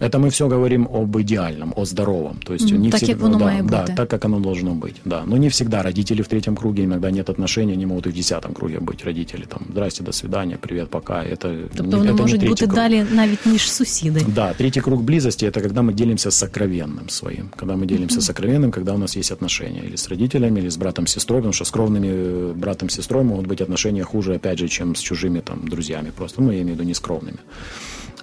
это 0.00 0.18
мы 0.18 0.28
все 0.28 0.48
говорим 0.48 0.88
об 0.94 1.16
идеальном, 1.16 1.72
о 1.76 1.84
здоровом. 1.84 2.36
То 2.44 2.54
есть 2.54 2.72
Мгм, 2.72 2.82
не 2.82 2.90
так, 2.90 3.02
всег- 3.02 3.14
как 3.14 3.22
оно 3.26 3.38
да, 3.38 3.44
має 3.44 3.62
да, 3.62 3.80
бути. 3.80 3.94
так, 3.96 4.08
как 4.10 4.24
оно 4.24 4.40
должно 4.40 4.70
быть. 4.74 4.94
Да. 5.04 5.22
Но 5.26 5.36
не 5.36 5.48
всегда 5.48 5.82
родители 5.82 6.22
в 6.22 6.28
третьем 6.28 6.56
круге, 6.56 6.84
иногда 6.84 7.10
нет 7.10 7.30
отношений, 7.30 7.72
они 7.74 7.86
могут 7.86 8.06
и 8.06 8.10
в 8.10 8.12
десятом 8.14 8.52
круге 8.54 8.78
быть 8.80 9.04
родители. 9.04 9.44
Там, 9.48 9.60
здрасте, 9.72 10.04
до 10.04 10.12
свидания, 10.12 10.56
привет, 10.56 10.88
пока. 10.88 11.24
Это, 11.24 11.68
Тобто 11.76 11.82
не, 11.82 11.96
вони 11.96 12.10
это 12.10 12.14
не 12.16 12.22
можуть 12.22 12.40
третий 12.40 12.48
бути 12.48 12.64
круг. 12.66 12.74
далі 12.76 13.04
навіть 13.12 13.46
ніж 13.46 13.72
сусіди. 13.72 14.20
Да, 14.28 14.52
третий 14.54 14.82
круг 14.82 15.00
близости – 15.02 15.50
это 15.50 15.60
когда 15.62 15.80
мы 15.82 15.92
делимся 15.94 16.30
сокровенным 16.30 17.08
своим. 17.08 17.48
Когда 17.56 17.74
мы 17.74 17.86
делимся 17.86 18.20
сокровенным, 18.20 18.70
когда 18.70 18.92
у 18.94 18.98
нас 18.98 19.16
есть 19.16 19.32
отношения 19.32 19.82
или 19.88 19.94
с 19.96 20.08
родителями, 20.08 20.60
или 20.60 20.68
с 20.68 20.76
братом, 20.76 21.06
сестрой, 21.06 21.40
потому 21.40 21.52
что 21.52 21.64
с 21.64 21.70
кровными 21.70 22.08
э, 22.10 22.52
братом, 22.56 22.88
сестрой 22.88 23.24
могут 23.24 23.46
быть 23.46 23.60
отношения 23.62 24.04
хуже, 24.04 24.34
опять 24.34 24.58
же, 24.58 24.68
чем 24.68 24.94
с 24.94 25.00
чужими 25.00 25.40
там 25.40 25.68
друзьями 25.68 26.10
просто. 26.16 26.42
Ну, 26.42 26.50
я 26.52 26.60
имею 26.62 26.68
в 26.76 26.78
виду 26.78 26.84
не 26.88 26.94
с 26.94 27.00
кровными. 27.00 27.38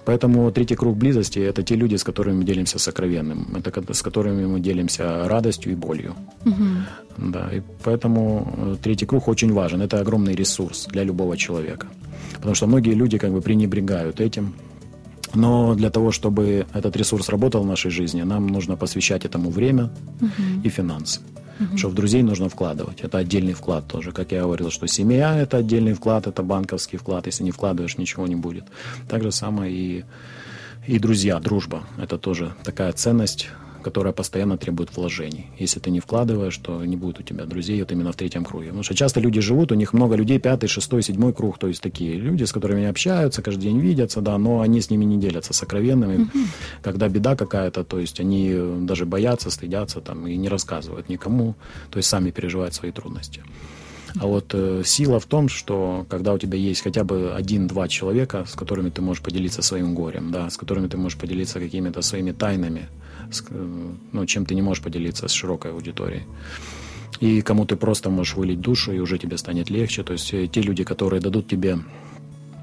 Поэтому 0.05 0.51
третий 0.51 0.75
круг 0.77 0.97
близости– 0.97 1.39
это 1.51 1.63
те 1.63 1.77
люди, 1.77 1.97
с 1.97 2.05
которыми 2.05 2.39
мы 2.39 2.45
делимся 2.45 2.79
сокровенным. 2.79 3.55
Это 3.57 3.95
с 3.95 4.03
которыми 4.03 4.47
мы 4.47 4.61
делимся 4.61 5.29
радостью 5.29 5.73
и 5.73 5.75
болью. 5.77 6.15
Да, 7.17 7.49
и 7.53 7.63
поэтому 7.85 8.53
э, 8.57 8.77
третий 8.83 9.07
круг 9.07 9.29
очень 9.29 9.53
важен. 9.53 9.81
Это 9.81 10.01
огромный 10.01 10.35
ресурс 10.35 10.87
для 10.93 11.05
любого 11.05 11.37
человека. 11.37 11.87
Потому 12.37 12.55
что 12.55 12.67
многие 12.67 12.95
люди 12.95 13.19
как 13.19 13.31
бы 13.33 13.41
пренебрегают 13.41 14.21
этим. 14.21 14.55
Но 15.35 15.75
для 15.75 15.91
того, 15.91 16.11
чтобы 16.11 16.67
этот 16.75 16.97
ресурс 16.97 17.29
работал 17.29 17.63
в 17.63 17.67
нашей 17.67 17.91
жизни, 17.91 18.23
нам 18.23 18.47
нужно 18.47 18.77
посвящать 18.77 19.25
этому 19.25 19.51
время 19.51 19.91
и 20.65 20.69
финансы. 20.69 21.21
Что 21.77 21.89
в 21.89 21.95
друзей 21.95 22.23
нужно 22.23 22.49
вкладывать. 22.49 23.01
Это 23.01 23.19
отдельный 23.19 23.53
вклад 23.53 23.87
тоже. 23.87 24.13
Как 24.13 24.33
я 24.33 24.43
говорил, 24.43 24.71
что 24.71 24.87
семья– 24.87 25.37
это 25.39 25.59
отдельный 25.59 25.95
вклад, 25.95 26.27
это 26.27 26.43
банковский 26.43 26.97
вклад. 26.97 27.27
Если 27.27 27.45
не 27.45 27.51
вкладываешь, 27.51 27.99
ничего 27.99 28.27
не 28.27 28.37
будет. 28.37 28.65
Так 29.09 29.23
же 29.23 29.33
самое 29.33 29.73
и, 29.73 30.05
и 30.87 30.99
друзья, 30.99 31.39
дружба. 31.39 31.85
Это 31.99 32.19
тоже 32.19 32.55
такая 32.65 32.93
ценность, 32.93 33.49
которая 33.83 34.13
постоянно 34.13 34.57
требует 34.57 34.97
вложений. 34.97 35.47
Если 35.59 35.81
ты 35.81 35.91
не 35.91 36.01
вкладываешь, 36.01 36.57
то 36.57 36.85
не 36.85 36.97
будет 36.97 37.21
у 37.21 37.23
тебя 37.23 37.45
друзей 37.45 37.81
вот 37.81 37.93
именно 37.93 38.13
в 38.13 38.17
третьем 38.17 38.45
круге. 38.45 38.67
Потому 38.67 38.83
что 38.83 38.95
часто 38.95 39.21
люди 39.21 39.41
живут, 39.41 39.73
у 39.73 39.75
них 39.75 39.93
много 39.93 40.17
людей, 40.17 40.39
пятый, 40.39 40.69
шестой, 40.69 41.03
седьмой 41.03 41.33
круг, 41.33 41.59
то 41.59 41.69
есть 41.69 41.83
такие 41.83 42.15
люди, 42.15 42.45
с 42.45 42.53
которыми 42.53 42.81
они 42.81 42.89
общаются, 42.89 43.43
каждый 43.43 43.63
день 43.63 43.81
видятся, 43.81 44.21
да, 44.21 44.39
но 44.39 44.61
они 44.61 44.81
с 44.81 44.91
ними 44.91 45.05
не 45.05 45.19
делятся 45.19 45.53
сокровенными. 45.53 46.29
Когда 46.83 47.09
беда 47.09 47.37
какая-то, 47.37 47.85
то 47.85 47.99
есть 47.99 48.21
они 48.21 48.51
э, 48.53 48.79
даже 48.81 49.07
боятся, 49.07 49.51
стыдятся 49.51 50.01
там 50.01 50.27
и 50.27 50.37
не 50.37 50.49
рассказывают 50.49 51.09
никому, 51.09 51.55
то 51.91 51.99
есть 51.99 52.09
сами 52.09 52.31
переживают 52.31 52.75
свои 52.75 52.93
трудности. 52.93 53.43
А 54.21 54.27
вот 54.27 54.51
э, 54.55 54.83
сила 54.85 55.19
в 55.19 55.27
том, 55.27 55.49
что 55.49 56.07
когда 56.09 56.33
у 56.33 56.39
тебя 56.39 56.59
есть 56.59 56.83
хотя 56.83 57.05
бы 57.05 57.35
один-два 57.35 57.89
человека, 57.89 58.45
с 58.47 58.55
которыми 58.55 58.91
ты 58.91 59.01
можешь 59.01 59.23
поделиться 59.23 59.63
своим 59.63 59.95
горем, 59.95 60.31
да, 60.31 60.51
с 60.51 60.57
которыми 60.57 60.89
ты 60.89 60.97
можешь 60.97 61.19
поделиться 61.19 61.61
какими-то 61.61 62.03
своими 62.03 62.33
тайнами, 62.33 62.89
ну, 64.13 64.27
чем 64.27 64.47
ты 64.47 64.55
не 64.55 64.63
можешь 64.63 64.83
поделиться 64.83 65.29
с 65.29 65.33
широкой 65.33 65.73
аудиторией. 65.73 66.23
И 67.21 67.43
кому 67.43 67.65
ты 67.67 67.77
просто 67.77 68.11
можешь 68.11 68.35
вылить 68.35 68.61
душу, 68.61 68.93
и 68.93 68.99
уже 68.99 69.19
тебе 69.19 69.39
станет 69.39 69.71
легче. 69.71 70.03
То 70.03 70.13
есть 70.13 70.35
э, 70.35 70.49
те 70.49 70.61
люди, 70.61 70.85
которые 70.85 71.21
дадут 71.21 71.47
тебе 71.49 71.79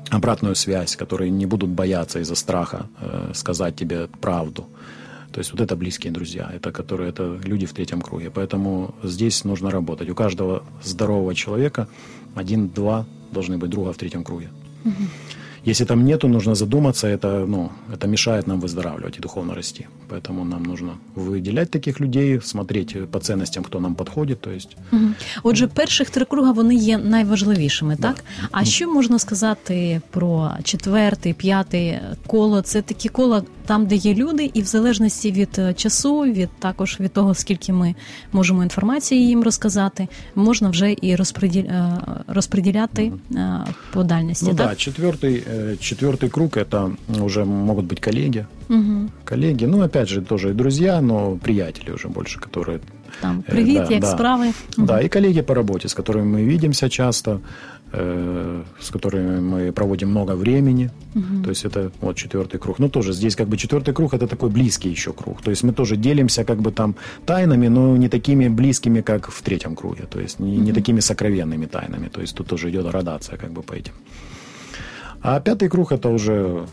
обратную 0.10 0.56
связь, 0.56 0.96
которые 0.96 1.30
не 1.30 1.46
будут 1.46 1.70
бояться 1.70 2.20
из-за 2.20 2.36
страха 2.36 2.88
э, 3.00 3.32
сказать 3.34 3.76
тебе 3.76 4.08
правду. 4.22 4.68
То 5.32 5.40
есть 5.40 5.52
вот 5.52 5.62
это 5.62 5.76
близкие 5.76 6.12
друзья, 6.12 6.50
это 6.54 6.72
которые 6.72 7.10
это 7.10 7.40
люди 7.44 7.66
в 7.66 7.74
третьем 7.74 8.02
круге. 8.02 8.32
Поэтому 8.34 8.96
здесь 9.04 9.46
нужно 9.46 9.70
работать. 9.70 10.10
У 10.10 10.16
каждого 10.16 10.64
здорового 10.84 11.36
человека 11.36 11.88
один-два 12.36 13.06
должны 13.32 13.58
быть 13.58 13.70
друга 13.70 13.94
в 13.94 13.98
третьем 13.98 14.24
круге. 14.24 14.50
Если 15.69 15.87
там 15.87 16.05
нету, 16.05 16.29
нужно 16.29 16.55
задуматься, 16.55 17.07
это, 17.07 17.47
ну, 17.47 17.71
это 17.93 18.07
мешает 18.07 18.47
нам 18.47 18.61
выздоравливать 18.61 19.19
и 19.19 19.21
духовно 19.21 19.55
расти. 19.55 19.87
Поэтому 20.09 20.45
нам 20.45 20.63
нужно 20.63 20.99
выделять 21.17 21.71
таких 21.71 22.01
людей, 22.01 22.41
смотреть 22.43 22.97
э, 22.97 23.07
по 23.07 23.19
ценностям, 23.21 23.65
кто 23.65 23.81
нам 23.81 23.95
подходит. 23.95 24.41
То 24.41 24.51
есть 24.51 24.77
Мгм. 24.91 25.15
Отже, 25.43 25.67
перших 25.67 26.11
три 26.11 26.25
круга 26.25 26.53
вони 26.53 26.75
є 26.75 26.99
найважливішими, 26.99 27.97
так? 27.97 28.25
А 28.51 28.65
що 28.65 28.93
можна 28.93 29.19
сказати 29.19 30.01
про 30.11 30.51
четвертий, 30.63 31.33
п'ятий 31.33 31.99
коло? 32.27 32.63
Це 32.63 32.83
такі 32.83 33.09
кола 33.09 33.43
там, 33.67 33.87
де 33.87 33.95
є 33.95 34.15
люди, 34.15 34.51
і 34.55 34.63
в 34.63 34.65
залежності 34.65 35.33
від 35.33 35.59
е, 35.59 35.75
часу, 35.75 36.21
від 36.21 36.49
також 36.59 36.97
від 37.01 37.13
того, 37.13 37.35
скільки 37.35 37.73
ми 37.73 37.95
можемо 38.33 38.63
інформації 38.63 39.27
їм 39.29 39.43
розказати, 39.43 40.09
можна 40.35 40.69
вже 40.69 40.97
і 41.03 41.17
розпреділ... 41.17 41.65
е, 41.65 42.01
розподіляти 42.27 43.13
е, 43.35 43.61
по 43.93 44.03
дальності. 44.03 44.47
Ну 44.51 44.55
так? 44.55 44.69
да, 44.69 44.75
четвертый, 44.75 45.43
э, 45.55 45.58
четвертый 45.80 46.30
круг 46.30 46.58
это 46.58 46.92
уже 47.22 47.46
могут 47.46 47.86
быть 47.86 48.00
коллеги. 48.00 48.46
Угу. 48.70 49.10
Коллеги, 49.26 49.66
ну 49.66 49.82
опять 49.82 50.10
же, 50.10 50.22
тоже 50.22 50.50
и 50.50 50.54
друзья, 50.54 51.02
но 51.02 51.38
приятели 51.38 51.92
уже 51.92 52.08
больше, 52.08 52.40
которые... 52.40 52.80
Там 53.22 53.44
э, 53.48 53.52
привіт, 53.52 53.84
да, 53.88 53.94
як 53.94 54.02
да. 54.02 54.08
справи? 54.08 54.54
Да, 54.78 55.02
и 55.02 55.10
коллеги 55.10 55.42
по 55.42 55.56
работе, 55.56 55.88
с 55.88 55.94
которыми 55.94 56.26
мы 56.26 56.44
видимся 56.44 56.90
часто, 56.90 57.40
э, 57.94 58.64
с 58.80 58.90
которыми 58.90 59.40
мы 59.40 59.72
проводим 59.72 60.10
много 60.10 60.36
времени. 60.36 60.90
То 61.44 61.50
есть 61.50 61.66
это 61.66 61.92
вот 62.02 62.16
четвертый 62.16 62.60
круг. 62.60 62.80
Ну 62.80 62.90
тоже 62.90 63.14
здесь 63.14 63.36
как 63.36 63.48
бы 63.48 63.58
четвертый 63.58 63.94
круг 63.94 64.14
это 64.14 64.28
такой 64.28 64.50
близкий 64.50 64.92
еще 64.92 65.12
круг. 65.12 65.42
То 65.42 65.52
есть 65.52 65.64
мы 65.64 65.74
тоже 65.74 65.96
делимся 65.96 66.44
как 66.44 66.58
бы 66.62 66.72
там 66.72 66.96
тайнами, 67.26 67.70
но 67.70 67.98
не 67.98 68.10
такими 68.10 68.48
близкими, 68.50 69.02
как 69.02 69.32
в 69.32 69.42
третьем 69.42 69.76
круге. 69.76 70.04
То 70.10 70.20
есть 70.20 70.40
не, 70.40 70.58
не 70.58 70.74
такими 70.74 71.02
сокровенными 71.02 71.66
тайнами. 71.66 72.10
То 72.10 72.22
есть 72.22 72.36
тут 72.36 72.48
тоже 72.48 72.70
идет 72.70 72.86
градация 72.86 73.38
как 73.38 73.52
бы 73.52 73.62
по 73.62 73.74
этим. 73.74 73.94
А 75.23 75.41
пятый 75.41 75.69
круг 75.69 75.93
это 75.93 76.09
уже 76.15 76.67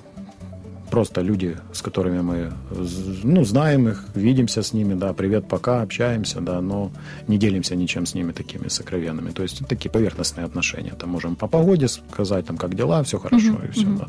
просто 0.89 1.21
люди, 1.21 1.55
с 1.73 1.81
которыми 1.81 2.19
мы 2.21 2.51
з- 2.85 3.23
ну, 3.23 3.45
знаем 3.45 3.87
их, 3.87 4.03
видимся 4.15 4.59
с 4.61 4.73
ними, 4.73 4.93
да, 4.95 5.13
привет, 5.13 5.47
пока, 5.47 5.81
общаемся, 5.83 6.41
да, 6.41 6.61
но 6.61 6.89
не 7.27 7.37
делимся 7.37 7.75
ничем 7.75 8.03
с 8.05 8.13
ними 8.15 8.33
такими 8.33 8.67
сокровенными. 8.67 9.31
То 9.31 9.43
есть 9.43 9.65
такие 9.67 9.89
поверхностные 9.89 10.45
отношения. 10.45 10.93
Там 10.97 11.09
можем 11.09 11.35
по 11.35 11.47
погоде 11.47 11.87
сказать, 11.87 12.45
там, 12.45 12.57
как 12.57 12.75
дела, 12.75 13.01
все 13.03 13.17
хорошо, 13.19 13.53
и 13.67 13.71
все, 13.71 13.85
да. 13.85 14.07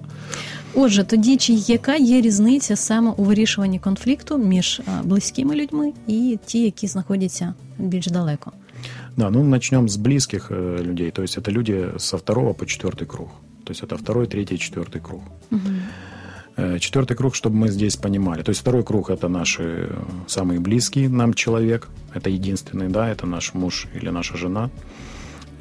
Отже, 0.75 1.05
тоді 1.05 1.37
чи 1.37 1.53
яка 1.53 1.95
є 1.97 2.21
різниця 2.21 2.77
саме 2.77 3.11
у 3.17 3.25
вирішуванні 3.25 3.79
конфлікту 3.79 4.39
між 4.39 4.81
е, 4.81 4.83
близькими 5.05 5.55
людьми 5.55 5.93
і 6.07 6.39
ті, 6.47 6.65
які 6.65 6.87
знаходяться 6.87 7.55
більш 7.79 8.07
далеко? 8.07 8.53
Да, 9.17 9.31
ну 9.31 9.45
начнем 9.45 9.89
с 9.89 9.97
близких 9.97 10.51
э, 10.51 10.83
людей. 10.83 11.11
То 11.11 11.23
есть 11.23 11.39
это 11.39 11.51
люди 11.53 11.87
со 11.99 12.17
второго 12.17 12.55
по 12.55 12.65
четвертый 12.65 13.07
круг. 13.07 13.29
То 13.68 13.72
есть 13.72 13.84
это 13.84 13.98
второй, 13.98 14.28
третий, 14.28 14.58
четвертый 14.58 15.02
круг. 15.02 15.24
Э, 16.56 16.80
Четвертый 16.80 17.18
круг, 17.18 17.36
чтобы 17.36 17.58
мы 17.58 17.68
здесь 17.68 17.98
понимали. 17.98 18.42
То 18.44 18.52
есть 18.52 18.62
второй 18.62 18.84
круг 18.84 19.10
это 19.10 19.28
наши 19.28 19.90
э, 19.90 20.04
самый 20.26 20.60
близкий 20.60 21.10
нам 21.10 21.34
человек. 21.34 21.90
Это 22.14 22.30
единственный, 22.30 22.88
да, 22.88 23.10
это 23.10 23.28
наш 23.28 23.54
муж 23.54 23.88
или 23.94 24.10
наша 24.10 24.38
жена. 24.38 24.70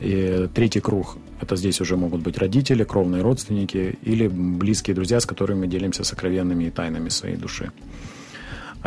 И 0.01 0.49
третий 0.55 0.79
круг 0.79 1.19
это 1.41 1.57
здесь 1.57 1.81
уже 1.81 1.97
могут 1.97 2.23
быть 2.23 2.39
родители, 2.39 2.85
кровные 2.85 3.23
родственники 3.23 3.99
или 4.03 4.29
близкие 4.29 4.95
друзья, 4.95 5.19
с 5.19 5.27
которыми 5.27 5.61
мы 5.61 5.67
делимся 5.67 6.05
сокровенными 6.05 6.67
и 6.67 6.71
тайнами 6.71 7.09
своей 7.09 7.37
души. 7.37 7.73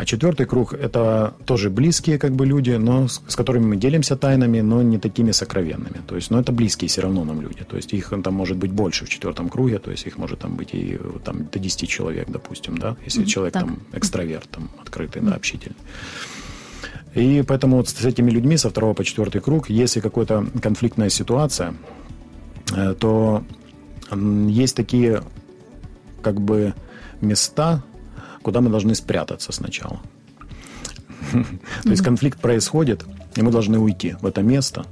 А 0.00 0.06
четвертый 0.06 0.46
круг– 0.46 0.72
это 0.82 1.34
тоже 1.44 1.68
близкие 1.68 2.18
как 2.18 2.32
бы 2.32 2.46
люди, 2.46 2.70
но 2.70 3.06
с, 3.06 3.20
с 3.28 3.36
которыми 3.36 3.66
мы 3.66 3.76
делимся 3.76 4.16
тайнами, 4.16 4.62
но 4.62 4.80
не 4.80 4.98
такими 4.98 5.30
сокровенными. 5.30 6.00
То 6.06 6.16
есть, 6.16 6.30
но 6.30 6.40
это 6.40 6.52
близкие 6.52 6.88
все 6.88 7.02
равно 7.02 7.22
нам 7.24 7.42
люди. 7.42 7.64
То 7.64 7.76
есть 7.76 7.92
их 7.92 8.10
там 8.24 8.32
может 8.32 8.56
быть 8.56 8.72
больше 8.72 9.04
в 9.04 9.10
четвертом 9.10 9.50
круге, 9.50 9.78
то 9.78 9.90
есть 9.90 10.06
их 10.06 10.16
может 10.16 10.38
там 10.38 10.56
быть 10.56 10.70
и 10.72 10.96
э, 10.98 11.18
там, 11.22 11.44
до 11.52 11.58
10 11.58 11.86
человек, 11.86 12.30
допустим, 12.30 12.78
да, 12.78 12.96
если 13.04 13.26
человек 13.26 13.52
так. 13.52 13.64
там 13.64 13.78
экстраверт, 13.92 14.48
там 14.48 14.70
открытый, 14.80 15.20
да, 15.20 15.34
общительный. 15.34 15.76
И 17.14 17.44
поэтому 17.46 17.76
вот 17.76 17.90
с 17.90 18.02
этими 18.02 18.30
людьми 18.30 18.56
со 18.56 18.70
второго 18.70 18.94
по 18.94 19.04
четвертый 19.04 19.42
круг, 19.42 19.68
если 19.68 20.00
какая-то 20.00 20.46
конфликтная 20.62 21.10
ситуация, 21.10 21.74
э, 22.74 22.94
то 22.98 23.44
есть 24.48 24.74
такие 24.74 25.22
как 26.22 26.40
бы 26.40 26.72
места, 27.20 27.82
куда 28.42 28.60
мы 28.60 28.70
должны 28.70 28.94
спрятаться 28.94 29.52
сначала. 29.52 30.00
То 31.32 31.90
есть 31.90 32.02
конфликт 32.02 32.40
происходит, 32.40 33.04
и 33.36 33.42
мы 33.42 33.50
должны 33.50 33.78
уйти 33.78 34.16
в 34.20 34.26
это 34.26 34.42
место, 34.42 34.84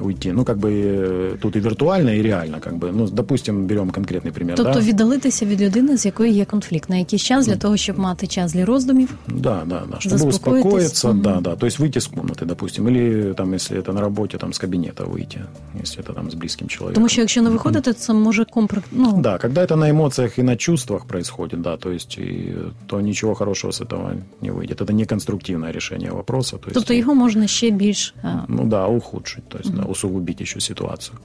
уйти. 0.00 0.32
Ну, 0.32 0.44
как 0.44 0.58
бы 0.58 0.70
э, 0.70 1.36
тут 1.40 1.56
и 1.56 1.60
виртуально, 1.60 2.10
и 2.10 2.22
реально, 2.22 2.60
как 2.60 2.74
бы. 2.74 2.92
Ну, 2.92 3.06
допустим, 3.08 3.66
берем 3.66 3.90
конкретный 3.90 4.32
пример. 4.32 4.56
Тобто 4.56 4.72
да? 4.72 4.80
віддалитися 4.80 5.46
від 5.46 5.60
людини, 5.62 5.96
з 5.96 6.06
якою 6.06 6.32
є 6.32 6.44
конфлікт, 6.44 6.90
на 6.90 6.96
якийсь 6.96 7.22
час 7.22 7.46
для 7.46 7.56
того, 7.56 7.76
щоб 7.76 7.98
мати 7.98 8.26
час 8.26 8.52
для 8.52 8.64
роздумів. 8.64 9.08
Да, 9.28 9.62
да, 9.66 9.82
да. 9.90 9.96
Чтобы 9.96 10.18
Заспокоитесь. 10.18 10.34
успокоиться, 10.34 11.08
Мгм. 11.08 11.20
да, 11.22 11.40
да. 11.40 11.56
То 11.56 11.66
есть 11.66 11.80
выйти 11.80 11.98
с 11.98 12.10
комнаты, 12.10 12.46
допустим, 12.46 12.88
или 12.88 13.34
там, 13.34 13.54
если 13.54 13.80
это 13.80 13.92
на 13.92 14.00
работе, 14.00 14.38
там 14.38 14.52
с 14.52 14.58
кабинета 14.58 15.04
выйти, 15.04 15.40
если 15.82 16.04
это 16.04 16.14
там 16.14 16.30
с 16.30 16.34
близким 16.34 16.68
человеком. 16.68 16.94
Тому 16.94 17.08
що 17.08 17.20
якщо 17.20 17.42
не 17.42 17.50
виходити, 17.50 17.92
це 17.92 18.12
може 18.12 18.44
компр... 18.44 18.82
ну, 18.92 19.20
Да, 19.22 19.38
когда 19.38 19.60
это 19.64 19.76
на 19.76 19.90
эмоциях 19.90 20.38
и 20.38 20.42
на 20.42 20.56
чувствах 20.56 21.04
происходит, 21.04 21.60
да, 21.60 21.76
то 21.76 21.92
есть, 21.92 22.18
и, 22.18 22.54
то 22.86 23.00
ничего 23.00 23.34
хорошего 23.34 23.72
с 23.72 23.80
этого 23.84 24.12
не 24.42 24.50
выйдет. 24.50 24.80
Это 24.82 24.92
не 24.92 25.04
конструктивное 25.04 25.72
решение 25.72 26.10
вопроса. 26.10 26.56
То 26.56 26.66
есть, 26.66 26.74
тобто 26.74 26.94
його 26.94 27.14
можна 27.14 27.46
ще 27.46 27.70
більш 27.70 28.14
е, 28.24 28.38
ну 28.48 28.64
да, 28.64 28.86
ухудшить, 28.86 29.48
то 29.48 29.58
есть, 29.58 29.74
да, 29.74 29.82
усугубить 29.87 30.41
еще 30.41 30.59
ситуацию. 30.59 31.17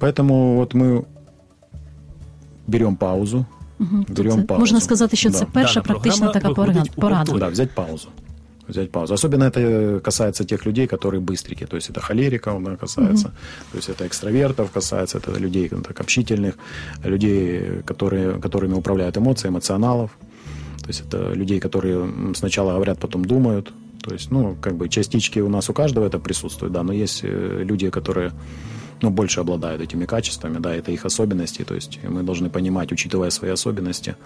Поэтому 0.00 0.56
вот 0.56 0.74
мы 0.74 1.04
берем 2.66 2.96
паузу, 2.96 3.46
Угу. 3.80 4.04
берем 4.08 4.36
Це, 4.36 4.42
паузу. 4.42 4.60
можна 4.60 4.80
сказати, 4.80 5.16
що 5.16 5.30
Да. 5.30 5.38
це 5.38 5.46
перша 5.52 5.80
Дана 5.80 5.84
практична 5.84 6.28
така 6.28 6.50
порада. 6.50 6.84
порада. 6.96 7.32
Да, 7.38 7.48
взять 7.48 7.70
паузу. 7.74 8.08
Взять 8.68 8.92
паузу. 8.92 9.14
Особенно 9.14 9.44
это 9.44 10.00
касается 10.00 10.44
тех 10.44 10.66
людей, 10.66 10.86
которые 10.86 11.20
быстрики. 11.20 11.66
То 11.66 11.76
есть 11.76 11.90
это 11.90 12.00
холериков 12.00 12.62
да, 12.62 12.76
касается, 12.76 13.24
то 13.72 13.78
есть 13.78 13.90
это 13.90 14.06
экстравертов 14.06 14.70
касается, 14.70 15.18
это 15.18 15.40
людей 15.40 15.68
ну, 15.72 15.80
так, 15.80 16.00
общительных, 16.00 16.52
людей, 17.04 17.60
которые, 17.84 18.40
которыми 18.40 18.74
управляют 18.74 19.16
эмоции, 19.16 19.48
эмоционалов. 19.48 20.10
То 20.82 20.88
есть 20.88 21.02
это 21.08 21.34
людей, 21.34 21.60
которые 21.60 22.34
сначала 22.34 22.72
говорят, 22.72 22.98
потом 22.98 23.24
думают. 23.24 23.72
То 24.02 24.12
есть, 24.12 24.30
ну, 24.30 24.56
как 24.60 24.74
бы 24.76 24.88
частички 24.88 25.38
у 25.38 25.48
нас 25.48 25.70
у 25.70 25.72
каждого 25.72 26.06
это 26.06 26.18
присутствует, 26.18 26.72
да, 26.72 26.82
но 26.82 26.92
есть 26.92 27.20
э, 27.22 27.62
люди, 27.64 27.88
которые 27.90 28.32
ну, 29.00 29.10
больше 29.10 29.40
обладают 29.40 29.82
этими 29.82 30.06
качествами, 30.06 30.58
да, 30.58 30.74
это 30.74 30.92
их 30.92 31.04
особенности, 31.04 31.64
то 31.64 31.74
есть 31.74 32.00
мы 32.02 32.22
должны 32.22 32.50
понимать, 32.50 32.92
учитывая 32.92 33.30
свои 33.30 33.50
особенности, 33.50 34.16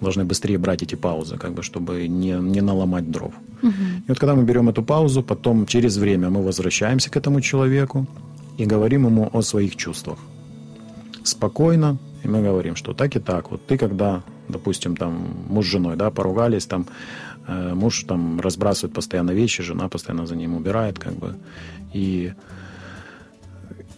должны 0.00 0.24
быстрее 0.24 0.58
брать 0.58 0.82
эти 0.82 0.94
паузы, 0.94 1.36
как 1.36 1.52
бы, 1.52 1.62
чтобы 1.62 2.06
не, 2.08 2.32
не 2.40 2.60
наломать 2.60 3.10
дров. 3.10 3.32
И 3.62 4.08
вот 4.08 4.18
когда 4.18 4.34
мы 4.34 4.44
берем 4.44 4.68
эту 4.68 4.82
паузу, 4.82 5.22
потом 5.22 5.66
через 5.66 5.96
время 5.96 6.30
мы 6.30 6.42
возвращаемся 6.42 7.10
к 7.10 7.16
этому 7.16 7.40
человеку 7.40 8.06
и 8.58 8.64
говорим 8.64 9.06
ему 9.06 9.30
о 9.32 9.42
своих 9.42 9.76
чувствах. 9.76 10.18
Спокойно, 11.24 11.98
и 12.24 12.28
мы 12.28 12.42
говорим, 12.42 12.76
что 12.76 12.94
так 12.94 13.16
и 13.16 13.20
так. 13.20 13.50
Вот 13.50 13.66
ты 13.66 13.78
когда, 13.78 14.22
допустим, 14.48 14.96
там 14.96 15.46
муж 15.48 15.66
с 15.66 15.70
женой, 15.70 15.96
да, 15.96 16.10
поругались, 16.10 16.66
там 16.66 16.86
э, 17.46 17.74
муж 17.74 18.04
там 18.04 18.40
разбрасывает 18.40 18.94
постоянно 18.94 19.32
вещи, 19.32 19.62
жена 19.62 19.88
постоянно 19.88 20.26
за 20.26 20.36
ним 20.36 20.54
убирает, 20.56 20.98
как 20.98 21.14
бы, 21.14 21.36
и 21.92 22.32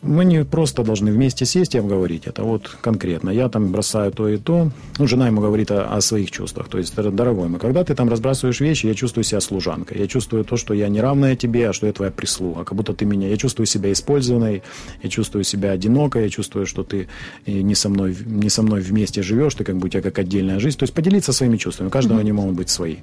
мы 0.02 0.24
не 0.24 0.44
просто 0.44 0.82
должны 0.82 1.12
вместе 1.12 1.44
сесть 1.44 1.74
и 1.74 1.78
обговорить 1.78 2.26
это. 2.26 2.42
Вот 2.42 2.76
конкретно. 2.80 3.30
Я 3.30 3.48
там 3.48 3.70
бросаю 3.70 4.12
то 4.12 4.28
и 4.28 4.38
то. 4.38 4.70
Ну, 4.98 5.06
жена 5.06 5.26
ему 5.26 5.40
говорит 5.40 5.70
о, 5.70 5.84
о 5.84 6.00
своих 6.00 6.30
чувствах. 6.30 6.68
То 6.68 6.78
есть, 6.78 6.94
«Дор- 6.94 7.10
дорогой 7.10 7.48
мой, 7.48 7.60
когда 7.60 7.84
ты 7.84 7.94
там 7.94 8.08
разбрасываешь 8.08 8.60
вещи, 8.60 8.86
я 8.86 8.94
чувствую 8.94 9.24
себя 9.24 9.40
служанкой. 9.40 9.98
Я 9.98 10.06
чувствую 10.06 10.44
то, 10.44 10.56
что 10.56 10.74
я 10.74 10.88
не 10.88 11.00
равная 11.00 11.36
тебе, 11.36 11.68
а 11.68 11.72
что 11.72 11.86
я 11.86 11.92
твоя 11.92 12.10
прислуга. 12.10 12.64
Как 12.64 12.74
будто 12.76 12.94
ты 12.94 13.04
меня... 13.04 13.28
Я 13.28 13.36
чувствую 13.36 13.66
себя 13.66 13.92
использованной, 13.92 14.62
я 15.02 15.10
чувствую 15.10 15.44
себя 15.44 15.72
одинокой, 15.72 16.24
я 16.24 16.28
чувствую, 16.30 16.66
что 16.66 16.82
ты 16.82 17.08
э, 17.46 17.52
не 17.52 17.74
со 17.74 17.88
мной, 17.88 18.16
не 18.24 18.48
со 18.48 18.62
мной 18.62 18.80
вместе 18.80 19.22
живешь, 19.22 19.54
ты 19.54 19.64
как 19.64 19.76
бы 19.76 19.86
у 19.86 19.88
тебя 19.88 20.02
как 20.02 20.18
отдельная 20.18 20.60
жизнь. 20.60 20.78
То 20.78 20.84
есть 20.84 20.94
поделиться 20.94 21.32
своими 21.32 21.56
чувствами. 21.56 21.88
У 21.88 21.90
каждого 21.90 22.20
они 22.20 22.32
могут 22.32 22.54
быть 22.54 22.70
свои. 22.70 22.96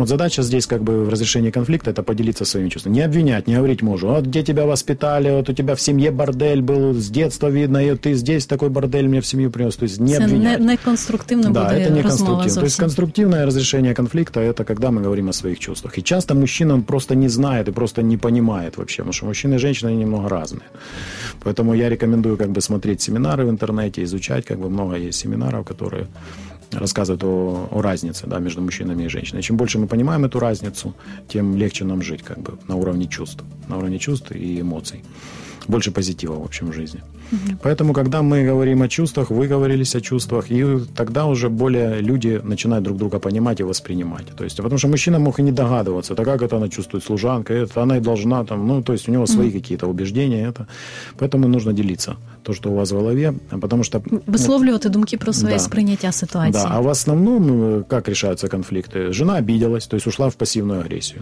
Вот 0.00 0.08
задача 0.08 0.42
здесь 0.42 0.66
как 0.66 0.82
бы 0.82 1.04
в 1.04 1.08
разрешении 1.10 1.50
конфликта 1.50 1.90
это 1.90 2.02
поделиться 2.02 2.44
своими 2.44 2.70
чувствами. 2.70 2.94
Не 2.94 3.02
обвинять, 3.02 3.46
не 3.46 3.56
говорить 3.56 3.82
мужу, 3.82 4.08
вот 4.08 4.24
где 4.24 4.42
тебя 4.42 4.64
воспитали, 4.64 5.30
вот 5.30 5.48
у 5.50 5.52
тебя 5.52 5.74
в 5.74 5.80
семье 5.80 6.10
бордель 6.10 6.62
был, 6.62 6.94
с 6.94 7.10
детства 7.10 7.48
видно, 7.48 7.78
и 7.84 7.94
ты 7.96 8.14
здесь 8.14 8.46
такой 8.46 8.70
бордель 8.70 9.08
мне 9.08 9.20
в 9.20 9.26
семью 9.26 9.50
принес. 9.50 9.76
То 9.76 9.84
есть 9.84 10.00
не 10.00 10.14
Це 10.14 10.18
не, 10.18 10.24
обвинять. 10.24 10.60
не 10.60 10.76
конструктивно 10.76 11.50
Да, 11.50 11.72
это 11.72 11.90
не 11.92 12.02
конструктивно. 12.02 12.60
То 12.60 12.64
есть 12.64 12.76
конструктивное 12.76 13.46
разрешение 13.46 13.94
конфликта 13.94 14.40
это 14.40 14.64
когда 14.64 14.90
мы 14.90 15.02
говорим 15.02 15.28
о 15.28 15.32
своих 15.32 15.58
чувствах. 15.58 15.98
И 15.98 16.02
часто 16.02 16.34
мужчина 16.34 16.74
он 16.74 16.82
просто 16.82 17.14
не 17.14 17.28
знает 17.28 17.68
и 17.68 17.72
просто 17.72 18.02
не 18.02 18.16
понимает 18.16 18.78
вообще, 18.78 19.02
потому 19.02 19.12
что 19.12 19.26
мужчина 19.26 19.54
и 19.54 19.58
женщина 19.58 19.90
они 19.90 19.98
немного 19.98 20.28
разные. 20.28 20.68
Поэтому 21.44 21.74
я 21.74 21.90
рекомендую 21.90 22.36
как 22.36 22.48
бы 22.48 22.60
смотреть 22.60 23.02
семинары 23.02 23.44
в 23.44 23.50
интернете, 23.50 24.02
изучать, 24.02 24.46
как 24.46 24.58
бы 24.58 24.70
много 24.70 24.96
есть 24.96 25.18
семинаров, 25.18 25.66
которые 25.66 26.06
рассказывают 26.72 27.24
о, 27.24 27.68
о 27.70 27.82
разнице 27.82 28.26
да, 28.26 28.38
между 28.38 28.62
мужчинами 28.62 29.04
и 29.04 29.08
женщинами. 29.08 29.42
Чем 29.42 29.56
больше 29.56 29.78
мы 29.78 29.86
понимаем 29.86 30.24
эту 30.24 30.38
разницу, 30.38 30.94
тем 31.28 31.56
легче 31.56 31.84
нам 31.84 32.02
жить 32.02 32.22
как 32.22 32.38
бы 32.38 32.58
на 32.68 32.76
уровне 32.76 33.06
чувств, 33.06 33.44
на 33.68 33.78
уровне 33.78 33.98
чувств 33.98 34.32
и 34.32 34.60
эмоций 34.60 35.02
Больше 35.67 35.91
позитива, 35.91 36.33
в 36.39 36.43
общем, 36.43 36.67
в 36.67 36.73
жизни. 36.73 36.99
Поэтому, 37.63 37.93
когда 37.93 38.21
мы 38.21 38.45
говорим 38.51 38.81
о 38.81 38.87
чувствах, 38.87 39.31
вы 39.31 39.47
говорились 39.47 39.95
о 39.95 40.01
чувствах, 40.01 40.51
и 40.51 40.63
тогда 40.95 41.25
уже 41.25 41.49
более 41.49 42.01
люди 42.01 42.41
начинают 42.43 42.83
друг 42.83 42.97
друга 42.97 43.19
понимать 43.19 43.59
и 43.59 43.63
воспринимать. 43.63 44.25
То 44.37 44.43
есть, 44.43 44.57
потому 44.57 44.77
что 44.77 44.87
мужчина 44.87 45.19
мог 45.19 45.39
и 45.39 45.43
не 45.43 45.51
догадываться, 45.51 46.15
так 46.15 46.25
как 46.25 46.41
это 46.41 46.57
она 46.57 46.69
чувствует 46.69 47.03
служанка, 47.03 47.53
это 47.53 47.81
она 47.81 47.97
и 47.97 47.99
должна 47.99 48.43
там, 48.43 48.67
ну, 48.67 48.81
то 48.83 48.93
есть 48.93 49.09
у 49.09 49.11
него 49.11 49.25
свои 49.27 49.51
какие-то 49.51 49.87
убеждения, 49.87 50.47
это. 50.49 50.67
Поэтому 51.17 51.47
нужно 51.47 51.73
делиться 51.73 52.15
то, 52.43 52.53
что 52.53 52.69
у 52.71 52.75
вас 52.75 52.91
в 52.91 52.95
голове, 52.95 53.33
потому 53.61 53.83
что 53.83 54.01
Висловлювати 54.27 54.89
думки 54.89 55.17
про 55.17 55.33
своє 55.33 55.55
Да. 55.55 55.59
сприйняття 55.59 56.11
ситуації. 56.11 56.63
да, 56.63 56.69
а 56.71 56.79
в 56.81 56.87
основном 56.87 57.43
э, 57.51 57.83
как 57.87 58.09
решаются 58.09 58.47
конфликты? 58.47 59.11
Жена 59.13 59.33
обиделась, 59.39 59.87
то 59.87 59.95
есть 59.97 60.07
ушла 60.07 60.27
в 60.27 60.35
пассивную 60.35 60.81
агрессию. 60.81 61.21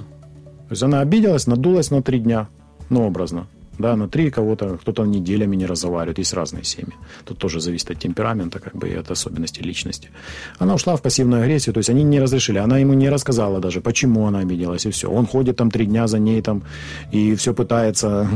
То 0.69 0.71
есть 0.75 0.83
она 0.83 1.01
обиделась, 1.01 1.47
надулась 1.47 1.91
на 1.91 2.01
три 2.01 2.19
дня, 2.19 2.47
ну, 2.89 3.07
образно. 3.07 3.45
Да, 3.78 3.96
на 3.96 4.08
три 4.08 4.30
кого-то, 4.30 4.76
кто-то 4.76 5.04
неделями 5.04 5.56
не 5.56 5.66
разговаривает, 5.66 6.18
есть 6.18 6.34
разные 6.34 6.64
семьи. 6.64 6.94
Тут 7.24 7.38
тоже 7.38 7.60
зависит 7.60 7.90
от 7.90 7.98
темперамента, 7.98 8.58
как 8.58 8.74
бы, 8.74 8.88
и 8.88 8.94
от 8.94 9.10
особенностей 9.10 9.62
личности. 9.62 10.10
Она 10.58 10.74
ушла 10.74 10.96
в 10.96 11.02
пассивную 11.02 11.42
агрессию, 11.42 11.74
то 11.74 11.78
есть 11.78 11.90
они 11.90 12.02
не 12.02 12.20
разрешили, 12.20 12.58
она 12.58 12.78
ему 12.78 12.94
не 12.94 13.08
рассказала 13.08 13.60
даже, 13.60 13.80
почему 13.80 14.26
она 14.26 14.40
обиделась, 14.40 14.86
и 14.86 14.90
все. 14.90 15.08
Он 15.08 15.26
ходит 15.26 15.56
там 15.56 15.70
три 15.70 15.86
дня 15.86 16.06
за 16.08 16.18
ней 16.18 16.42
там, 16.42 16.62
и 17.12 17.34
все 17.36 17.54
пытается, 17.54 18.28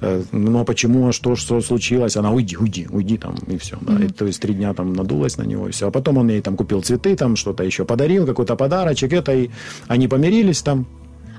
э, 0.00 0.22
ну, 0.32 0.60
а 0.60 0.64
почему, 0.64 1.08
а 1.08 1.12
что, 1.12 1.36
что 1.36 1.60
случилось, 1.60 2.16
она, 2.16 2.32
уйди, 2.32 2.56
уйди, 2.56 2.86
уйди 2.90 3.18
там, 3.18 3.34
и 3.46 3.58
все. 3.58 3.76
Да. 3.80 4.02
И, 4.02 4.08
то 4.08 4.26
есть 4.26 4.40
три 4.40 4.54
дня 4.54 4.72
там 4.72 4.94
надулась 4.94 5.36
на 5.36 5.42
него, 5.42 5.68
и 5.68 5.70
все. 5.70 5.88
А 5.88 5.90
потом 5.90 6.16
он 6.16 6.30
ей 6.30 6.40
там 6.40 6.56
купил 6.56 6.82
цветы, 6.82 7.14
там 7.16 7.36
что-то 7.36 7.62
еще 7.62 7.84
подарил, 7.84 8.26
какой-то 8.26 8.56
подарочек, 8.56 9.12
это, 9.12 9.34
и 9.34 9.50
они 9.86 10.08
помирились 10.08 10.62
там, 10.62 10.86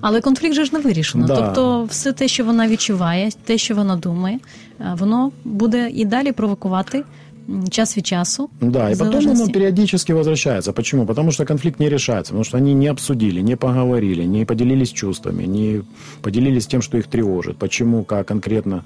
Але 0.00 0.20
конфлікт 0.20 0.54
же 0.54 0.64
ж 0.64 0.70
не 0.74 0.80
вирішено. 0.80 1.26
Да. 1.26 1.36
Тобто, 1.36 1.84
все 1.84 2.12
те, 2.12 2.28
що 2.28 2.44
вона 2.44 2.68
відчуває, 2.68 3.30
те, 3.44 3.58
що 3.58 3.74
вона 3.74 3.96
думає, 3.96 4.38
е, 4.80 4.96
воно 4.98 5.32
буде 5.44 5.90
і 5.94 6.04
далі 6.04 6.32
провокувати 6.32 7.04
м, 7.48 7.68
час 7.68 7.96
від 7.96 8.06
часу. 8.06 8.48
Да, 8.60 8.90
и 8.90 8.94
в 8.94 8.98
потом 8.98 9.14
оно 9.14 9.22
залежності. 9.22 9.52
периодически 9.52 10.14
возвращается. 10.14 10.72
Почему? 10.72 11.06
Потому 11.06 11.32
что 11.32 11.44
конфликт 11.46 11.80
не 11.80 11.88
решается, 11.88 12.32
потому 12.32 12.44
что 12.44 12.58
они 12.58 12.74
не 12.74 12.90
обсудили, 12.90 13.42
не 13.42 13.56
поговорили, 13.56 14.26
не 14.26 14.44
поделились 14.44 14.92
чувствами, 14.92 15.46
не 15.46 15.80
поделились 16.20 16.66
тем, 16.66 16.82
что 16.82 16.98
их 16.98 17.06
тревожит. 17.06 17.56
Почему, 17.58 18.04
как 18.04 18.26
конкретно 18.28 18.82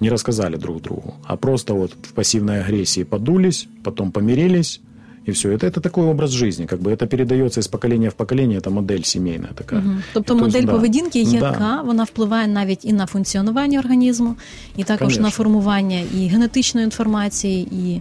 не 0.00 0.10
рассказали 0.10 0.56
друг 0.56 0.82
другу, 0.82 1.14
а 1.24 1.36
просто 1.36 1.74
вот 1.74 1.92
в 2.02 2.12
пассивной 2.12 2.60
агрессии 2.60 3.04
подулись, 3.04 3.68
потом 3.82 4.10
помирились, 4.10 4.80
и 5.28 5.32
все. 5.32 5.48
Это, 5.48 5.66
это 5.66 5.80
такой 5.80 6.04
образ 6.06 6.30
жизни, 6.30 6.66
как 6.66 6.80
бы 6.80 6.90
это 6.92 7.06
передается 7.06 7.60
из 7.60 7.68
поколения 7.68 8.08
в 8.10 8.14
поколение, 8.14 8.58
это 8.58 8.70
модель 8.70 9.02
семейная 9.04 9.52
такая. 9.54 9.80
Мгм. 9.80 10.02
Тобто 10.14 10.34
И 10.34 10.38
то 10.38 10.44
есть, 10.46 10.54
модель 10.56 10.66
да. 10.66 10.72
поведінки, 10.72 11.24
Да. 11.24 11.30
яка 11.30 11.82
вона 11.82 12.04
впливає 12.04 12.48
навіть 12.48 12.84
і 12.84 12.92
на 12.92 13.06
функціонування 13.06 13.78
організму, 13.78 14.36
і 14.76 14.84
також 14.84 14.98
Конечно. 15.06 15.22
на 15.22 15.30
формування 15.30 16.00
і 16.14 16.26
генетичної 16.28 16.84
інформації, 16.84 17.68
і 17.72 18.00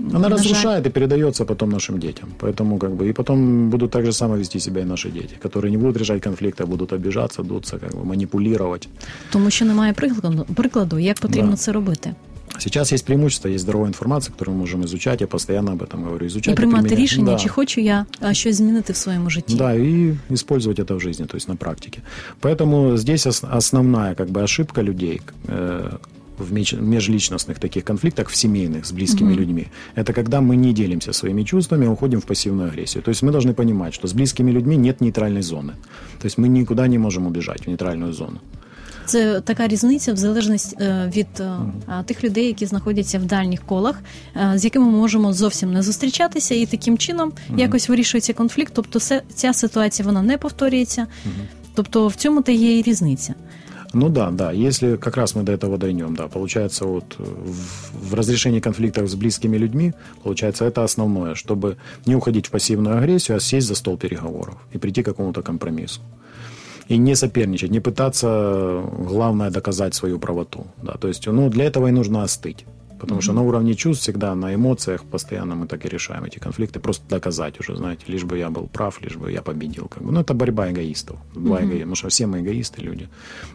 Она 0.00 0.18
на 0.18 0.28
жаль, 0.28 0.36
разрушает 0.36 0.86
и 0.86 0.90
передается 0.90 1.44
потом 1.44 1.70
нашим 1.70 1.98
детям. 1.98 2.28
Поэтому 2.40 2.78
как 2.78 2.90
бы 2.90 3.08
и 3.08 3.12
потом 3.12 3.68
будут 3.70 3.90
так 3.90 4.04
же 4.04 4.12
само 4.12 4.36
вести 4.36 4.60
себя 4.60 4.80
и 4.80 4.84
наши 4.84 5.10
дети, 5.10 5.36
которые 5.42 5.70
не 5.70 5.76
будут 5.78 5.96
решать 5.96 6.26
конфликты, 6.26 6.62
а 6.62 6.66
будут 6.66 6.92
обижаться, 6.92 7.42
дуться, 7.42 7.78
как 7.78 7.94
бы 7.94 8.04
манипулировать. 8.04 8.88
тому 9.32 9.50
що 9.50 9.64
немає 9.64 9.92
прикладу, 9.92 10.46
прикладу 10.54 10.98
як 10.98 11.20
потрібно 11.20 11.50
Да. 11.50 11.56
це 11.56 11.72
робити. 11.72 12.14
Сейчас 12.58 12.92
есть 12.92 13.04
преимущество, 13.04 13.48
есть 13.48 13.62
здоровая 13.62 13.88
информация, 13.88 14.32
которую 14.32 14.54
мы 14.56 14.60
можем 14.60 14.84
изучать. 14.84 15.20
Я 15.20 15.26
постоянно 15.26 15.72
об 15.72 15.82
этом 15.82 16.04
говорю. 16.04 16.26
Изучать 16.26 16.52
І 16.52 16.56
приймати 16.56 16.82
применять. 16.82 17.02
рішення, 17.04 17.32
Да. 17.32 17.38
чи 17.38 17.48
хочу 17.48 17.80
я 17.80 18.06
а, 18.20 18.34
щось 18.34 18.56
змінити 18.56 18.92
в 18.92 18.96
своєму 18.96 19.30
житті. 19.30 19.56
Да, 19.56 19.74
и 19.74 20.16
использовать 20.30 20.78
это 20.78 20.94
в 20.94 21.00
жизни, 21.00 21.26
то 21.26 21.36
есть 21.36 21.48
на 21.48 21.56
практике. 21.56 21.98
Поэтому 22.42 22.96
здесь 22.96 23.26
ос- 23.26 23.44
основная 23.50 24.14
как 24.14 24.28
бы 24.28 24.42
ошибка 24.42 24.82
людей 24.82 25.20
э, 25.48 25.90
в 26.38 26.52
меж- 26.52 26.80
межличностных 26.80 27.58
таких 27.58 27.84
конфликтах, 27.84 28.28
в 28.28 28.34
семейных, 28.36 28.84
с 28.84 28.92
близкими 28.92 29.34
людьми, 29.34 29.66
это 29.96 30.12
когда 30.14 30.40
мы 30.40 30.56
не 30.56 30.72
делимся 30.72 31.12
своими 31.12 31.44
чувствами, 31.44 31.86
а 31.86 31.90
уходим 31.90 32.20
в 32.20 32.24
пассивную 32.24 32.68
агрессию. 32.68 33.02
То 33.02 33.10
есть 33.10 33.22
мы 33.22 33.30
должны 33.32 33.52
понимать, 33.54 33.94
что 33.94 34.06
с 34.08 34.12
близкими 34.12 34.50
людьми 34.52 34.76
нет 34.76 35.00
нейтральной 35.00 35.42
зоны. 35.42 35.72
То 36.20 36.26
есть 36.26 36.38
мы 36.38 36.48
никуда 36.48 36.88
не 36.88 36.98
можем 36.98 37.26
убежать 37.26 37.62
в 37.66 37.68
нейтральную 37.68 38.12
зону. 38.12 38.40
Це 39.06 39.40
така 39.40 39.68
різниця 39.68 40.12
в 40.12 40.16
залежності 40.16 40.76
е, 40.80 41.12
від 41.16 41.26
е, 41.40 41.50
а, 41.86 42.02
тих 42.02 42.24
людей, 42.24 42.46
які 42.46 42.66
знаходяться 42.66 43.18
в 43.18 43.24
дальніх 43.24 43.60
колах, 43.66 44.00
е, 44.36 44.52
з 44.58 44.64
якими 44.64 44.84
ми 44.84 44.92
можемо 44.98 45.32
зовсім 45.32 45.72
не 45.72 45.82
зустрічатися, 45.82 46.54
і 46.54 46.66
таким 46.66 46.98
чином 46.98 47.32
якось 47.56 47.88
вирішується 47.88 48.32
конфлікт. 48.32 48.72
Тобто, 48.76 49.00
се- 49.00 49.22
ця 49.34 49.52
ситуація 49.52 50.06
вона 50.06 50.22
не 50.22 50.38
повторюється. 50.38 51.06
Тобто, 51.74 52.08
в 52.08 52.14
цьому 52.14 52.42
та 52.42 52.52
є 52.52 52.78
і 52.78 52.82
різниця. 52.82 53.34
Ну 53.94 54.08
да, 54.08 54.30
да. 54.30 54.52
Если 54.52 54.96
как 54.96 55.16
раз 55.16 55.36
мы 55.36 55.42
до 55.42 55.52
этого 55.52 55.78
дойдем, 55.78 56.14
да, 56.14 56.28
получается 56.28 56.84
вот 56.84 57.16
э, 57.18 57.22
в, 57.22 58.10
в 58.10 58.14
разрешении 58.14 58.60
конфликтов 58.60 59.04
с 59.08 59.14
близкими 59.14 59.58
людьми, 59.58 59.92
получается 60.22 60.64
это 60.64 60.84
основное, 60.84 61.34
чтобы 61.34 61.76
не 62.06 62.14
уходить 62.16 62.46
в 62.46 62.50
пассивную 62.50 62.96
агрессию, 62.98 63.36
а 63.36 63.40
сесть 63.40 63.66
за 63.66 63.74
стол 63.74 63.96
переговоров 63.96 64.54
и 64.74 64.78
прийти 64.78 65.02
к 65.02 65.06
какому-то 65.06 65.42
компромиссу. 65.42 66.00
И 66.87 66.97
не 66.97 67.15
соперничать, 67.15 67.71
не 67.71 67.79
пытаться, 67.79 68.83
главное, 68.99 69.49
доказать 69.49 69.95
свою 69.95 70.19
правоту. 70.19 70.67
Да. 70.83 70.93
То 70.93 71.07
есть, 71.07 71.27
ну, 71.27 71.49
для 71.49 71.65
этого 71.65 71.87
и 71.87 71.91
нужно 71.91 72.23
остыть. 72.23 72.65
Потому 73.00 73.22
что 73.22 73.32
на 73.32 73.42
уровне 73.42 73.74
чувств 73.74 74.02
всегда, 74.02 74.34
на 74.34 74.54
эмоциях 74.54 75.04
постоянно 75.04 75.54
мы 75.54 75.66
так 75.66 75.86
и 75.86 75.88
решаем 75.88 76.24
эти 76.24 76.38
конфликты. 76.38 76.80
Просто 76.80 77.02
доказать 77.08 77.60
уже, 77.60 77.74
знаете, 77.76 78.02
лишь 78.08 78.24
бы 78.24 78.36
я 78.38 78.50
был 78.50 78.66
прав, 78.66 79.00
лишь 79.02 79.16
бы 79.16 79.32
я 79.32 79.40
победил. 79.40 79.88
Как 79.88 80.02
бы. 80.02 80.12
Ну, 80.12 80.20
это 80.20 80.34
борьба 80.34 80.70
эгоистов. 80.70 81.16
Два 81.34 81.60
эго... 81.60 81.72
Потому 81.72 81.94
что 81.94 82.08
все 82.08 82.26
мы 82.26 82.40
эгоисты 82.42 82.82
люди. 82.82 83.08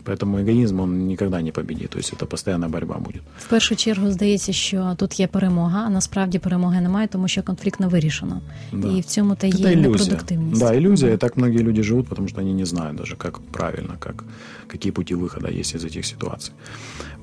Поэтому 0.03 0.41
эгоизм, 0.41 0.79
он 0.79 1.07
никогда 1.07 1.41
не 1.41 1.51
победит. 1.51 1.89
То 1.89 1.99
есть 1.99 2.13
это 2.13 2.25
постоянная 2.25 2.69
борьба 2.69 2.95
будет. 2.97 3.21
В 3.37 3.47
першу 3.49 3.75
чергу 3.75 4.11
здається, 4.11 4.53
що 4.53 4.95
тут 4.97 5.19
є 5.19 5.27
перемога, 5.27 5.83
а 5.85 5.89
насправді 5.89 6.39
перемоги 6.39 6.81
немає, 6.81 7.07
тому 7.07 7.27
що 7.27 7.43
конфлікт 7.43 7.79
не 7.79 7.87
вирішено. 7.87 8.41
Да. 8.73 8.87
І 8.87 9.01
в 9.01 9.05
цьому 9.05 9.35
та 9.35 9.47
Это 9.47 9.57
є 9.57 9.73
иллюзия. 9.73 9.89
непродуктивність. 9.89 10.61
Да, 10.61 10.75
иллюзия. 10.75 11.13
И 11.13 11.17
так 11.17 11.37
многие 11.37 11.63
люди 11.63 11.83
живут, 11.83 12.07
потому 12.07 12.27
что 12.27 12.41
они 12.41 12.53
не 12.53 12.65
знают 12.65 12.97
даже, 12.97 13.15
как 13.15 13.39
правильно, 13.39 13.95
как, 13.99 14.23
какие 14.67 14.91
пути 14.91 15.15
выхода 15.15 15.51
есть 15.59 15.75
из 15.75 15.85
этих 15.85 16.05
ситуаций. 16.05 16.53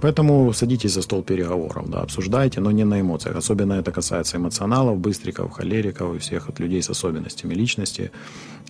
Поэтому 0.00 0.52
садитесь 0.54 0.92
за 0.92 1.02
стол 1.02 1.22
переговоров, 1.22 1.88
да, 1.90 2.02
обсуждайте, 2.07 2.61
но 2.61 2.71
не 2.71 2.85
на 2.85 2.99
эмоциях. 2.99 3.35
Особенно 3.35 3.73
это 3.73 3.91
касается 3.91 4.37
эмоционалов, 4.37 4.97
быстриков, 4.97 5.51
холериков 5.51 6.15
и 6.15 6.17
всех 6.17 6.47
вот 6.47 6.59
людей 6.59 6.81
с 6.81 6.89
особенностями 6.89 7.55
личности, 7.55 8.11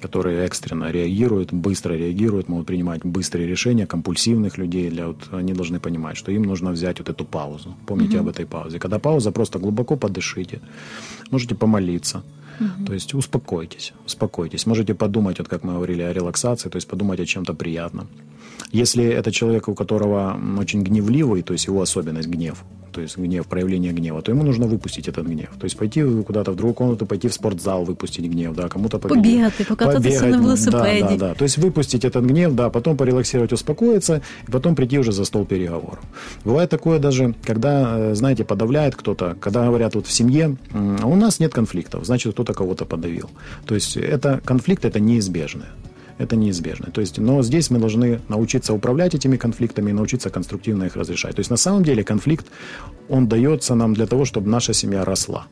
которые 0.02 0.46
экстренно 0.46 0.92
реагируют, 0.92 1.54
быстро 1.54 1.94
реагируют, 1.94 2.50
могут 2.50 2.68
принимать 2.68 3.02
быстрые 3.06 3.48
решения, 3.48 3.86
компульсивных 3.86 4.58
людей. 4.58 4.90
Для 4.90 5.08
вот, 5.08 5.18
они 5.32 5.54
должны 5.54 5.80
понимать, 5.80 6.18
что 6.18 6.32
им 6.32 6.44
нужно 6.44 6.72
взять 6.72 7.00
вот 7.00 7.10
эту 7.10 7.26
паузу. 7.26 7.76
Помните 7.86 8.20
об 8.20 8.28
этой 8.28 8.46
паузе. 8.46 8.80
Когда 8.80 8.98
пауза, 9.00 9.32
просто 9.32 9.60
глубоко 9.60 9.98
подышите. 9.98 10.60
Можете 11.32 11.56
помолиться. 11.56 12.24
То 12.88 12.94
есть 12.94 13.14
успокойтесь, 13.14 13.94
успокойтесь. 14.06 14.68
Можете 14.68 14.94
подумать, 14.94 15.40
вот 15.40 15.48
как 15.48 15.64
мы 15.64 15.74
говорили 15.74 16.02
о 16.02 16.14
релаксации, 16.14 16.70
то 16.70 16.78
есть 16.78 16.88
подумать 16.88 17.20
о 17.20 17.26
чем-то 17.26 17.54
приятном. 17.54 18.08
Если 18.72 19.06
это 19.06 19.32
человек, 19.32 19.68
у 19.68 19.76
которого 19.76 20.40
очень 20.60 20.84
гневливый, 20.84 21.42
то 21.42 21.54
есть 21.54 21.68
его 21.68 21.82
особенность 21.82 22.28
гнев, 22.28 22.64
то 22.98 23.02
есть 23.02 23.16
гнев, 23.16 23.46
проявление 23.46 23.94
гнева, 23.94 24.22
то 24.22 24.32
ему 24.32 24.44
нужно 24.44 24.66
выпустить 24.66 25.08
этот 25.08 25.28
гнев. 25.28 25.50
То 25.60 25.66
есть 25.66 25.78
пойти 25.78 26.04
куда-то 26.24 26.52
в 26.52 26.56
другую 26.56 26.74
комнату, 26.74 27.06
пойти 27.06 27.28
в 27.28 27.34
спортзал, 27.34 27.86
выпустить 27.86 28.26
гнев, 28.26 28.56
да, 28.56 28.70
кому-то 28.70 28.98
побегать. 28.98 29.24
Побегать, 29.24 29.68
покататься 29.68 30.26
на 30.26 30.36
велосипеде. 30.36 31.02
Да, 31.02 31.10
да, 31.10 31.16
да. 31.18 31.34
То 31.36 31.44
есть 31.44 31.58
выпустить 31.58 32.06
этот 32.06 32.26
гнев, 32.26 32.56
да, 32.56 32.72
потом 32.72 32.98
порелаксировать, 32.98 33.54
успокоиться, 33.54 34.22
и 34.48 34.52
потом 34.52 34.76
прийти 34.76 34.98
уже 34.98 35.12
за 35.12 35.26
стол 35.26 35.46
переговоров. 35.46 36.00
Бывает 36.44 36.72
такое 36.72 36.98
даже, 36.98 37.36
когда, 37.46 38.00
э, 38.00 38.16
знаете, 38.16 38.44
подавляет 38.44 38.96
кто-то, 38.96 39.38
когда 39.40 39.66
говорят 39.66 39.94
вот 39.94 40.08
в 40.08 40.12
семье, 40.12 40.58
у 40.74 41.16
нас 41.16 41.40
нет 41.40 41.54
конфликтов, 41.54 42.04
значит, 42.04 42.34
кто-то 42.34 42.56
кого-то 42.56 42.86
подавил. 42.86 43.30
То 43.68 43.76
есть 43.76 43.96
это 43.96 44.42
конфликт, 44.44 44.86
это 44.86 45.00
неизбежное 45.00 45.70
это 46.19 46.37
неизбежно. 46.37 46.91
То 46.93 47.01
есть, 47.01 47.19
но 47.19 47.43
здесь 47.43 47.71
мы 47.71 47.79
должны 47.79 48.21
научиться 48.29 48.73
управлять 48.73 49.15
этими 49.15 49.37
конфликтами 49.37 49.91
и 49.91 49.93
научиться 49.93 50.31
конструктивно 50.31 50.85
их 50.85 50.97
разрешать. 50.97 51.35
То 51.37 51.41
есть 51.41 51.51
на 51.51 51.57
самом 51.57 51.83
деле 51.83 52.05
конфликт, 52.05 52.47
он 53.09 53.27
дается 53.27 53.75
нам 53.75 53.95
для 53.95 54.07
того, 54.07 54.25
чтобы 54.25 54.49
наша 54.51 54.75
семья 54.75 55.05
росла. 55.05 55.47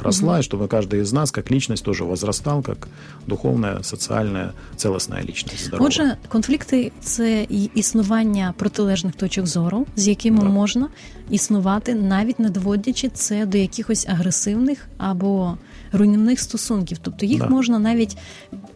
Росла, 0.00 0.40
и 0.40 0.42
чтобы 0.42 0.66
каждый 0.68 1.00
из 1.00 1.12
нас, 1.12 1.30
как 1.30 1.50
личность, 1.50 1.84
тоже 1.84 2.04
возрастал, 2.04 2.62
как 2.62 2.88
духовная, 3.26 3.82
социальная, 3.82 4.52
целостная 4.76 5.22
личность. 5.22 5.66
Здоровая. 5.66 5.86
Отже, 5.86 6.16
конфлікти 6.28 6.92
це 7.00 7.46
і 7.48 7.70
існування 7.74 8.54
протилежних 8.58 9.14
точок 9.14 9.46
зору, 9.46 9.86
з 9.96 10.08
якими 10.08 10.40
Да. 10.40 10.46
можна 10.48 10.88
існувати, 11.30 11.94
навіть 11.94 12.38
не 12.38 12.50
доводячи 12.50 13.08
це 13.08 13.46
до 13.46 13.58
якихось 13.58 14.06
агресивних 14.08 14.86
або 14.98 15.56
руйнівних 15.92 16.40
стосунків. 16.40 16.98
Тобто 17.02 17.26
їх 17.26 17.38
Да. 17.40 17.48
можна 17.48 17.78
навіть 17.78 18.16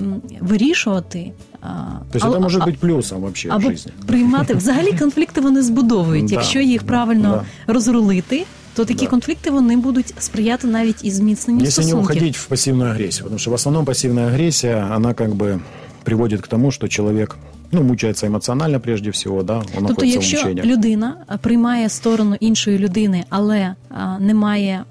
м, 0.01 0.23
вирішувати. 0.41 1.33
а, 1.63 1.67
То 2.13 2.19
есть 2.19 2.27
а- 2.27 2.29
это 2.31 2.41
может 2.41 2.63
а- 2.63 2.67
быть 2.67 2.77
плюсом 2.77 3.21
вообще 3.21 3.49
в 3.49 3.53
або 3.53 3.71
жизни. 3.71 3.93
приймати 4.07 4.55
взагалі 4.55 4.93
конфлікти 4.99 5.41
вони 5.41 5.63
збудовують. 5.63 6.25
Да, 6.25 6.35
Якщо 6.35 6.61
їх 6.61 6.81
да, 6.81 6.87
правильно 6.87 7.43
розрулити, 7.67 8.45
то 8.75 8.85
такі 8.85 9.05
Да. 9.05 9.11
конфлікти 9.11 9.51
вони 9.51 9.77
будуть 9.77 10.15
сприяти 10.19 10.67
навіть 10.67 11.05
і 11.05 11.11
зміцненню 11.11 11.63
Если 11.65 11.85
не 11.85 11.89
стосунків. 11.89 12.17
уходить 12.17 12.37
в 12.37 12.47
пассивную 12.47 12.91
агрессию, 12.91 13.23
потому 13.25 13.39
что 13.39 13.51
в 13.51 13.55
основном 13.55 13.85
пассивная 13.85 14.27
агрессия, 14.29 14.89
она 14.97 15.15
как 15.15 15.31
бы 15.31 15.61
приводит 16.05 16.41
к 16.41 16.49
тому, 16.49 16.71
что 16.71 16.89
человек, 16.89 17.37
ну, 17.73 17.83
мучается 17.83 18.27
эмоционально 18.27 18.81
прежде 18.81 19.11
всего, 19.11 19.43
да, 19.43 19.57
он 19.57 19.63
Тобто, 19.65 19.81
находится 19.81 20.19
в 20.19 20.23
якщо 20.23 20.37
мучениях. 20.39 20.67
людина 20.67 21.17
а, 21.27 21.37
приймає 21.37 21.89
сторону 21.89 22.37
іншої 22.41 22.79
людини, 22.79 23.25
але 23.29 23.75
а, 23.91 24.19
не 24.19 24.35
має 24.35 24.75
м, 24.75 24.85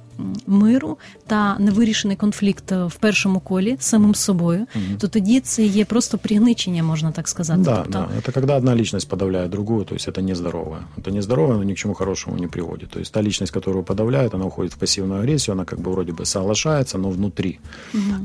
миру 0.47 0.97
та 1.28 1.60
невирішений 1.60 2.17
конфлікт 2.17 2.71
е, 2.71 2.86
в 2.86 2.95
першому 2.95 3.39
колі 3.39 3.78
з 3.80 3.86
самим 3.86 4.15
собою, 4.15 4.65
то 5.00 5.08
тоді 5.08 5.39
це 5.39 5.65
є 5.65 5.86
просто 5.86 6.17
пригничення, 6.17 6.84
можна 6.84 7.12
так 7.12 7.28
сказати. 7.28 7.62
Да, 7.62 7.76
тобто, 7.76 7.91
да. 7.91 8.08
Это 8.19 8.32
когда 8.32 8.58
одна 8.58 8.76
личность 8.76 9.10
подавляет 9.10 9.50
другую, 9.50 9.86
то 9.86 9.95
есть 9.95 10.08
это 10.08 10.21
нездоровое. 10.21 10.80
Это 10.97 11.12
нездоровое, 11.12 11.58
но 11.58 11.63
ни 11.63 11.73
к 11.73 11.78
чему 11.78 11.93
хорошему 11.93 12.38
не 12.38 12.47
приводит. 12.47 12.89
То 12.89 13.00
есть 13.00 13.13
та 13.13 13.21
личность, 13.21 13.54
которую 13.54 13.84
подавляет, 13.84 14.34
она 14.34 14.45
уходит 14.45 14.73
в 14.73 14.78
пассивную 14.78 15.19
агрессию, 15.19 15.54
она 15.54 15.65
как 15.65 15.80
бы 15.80 15.91
вроде 15.91 16.12
бы 16.12 16.26
соглашается, 16.26 16.97
но 16.97 17.10
внутри 17.10 17.60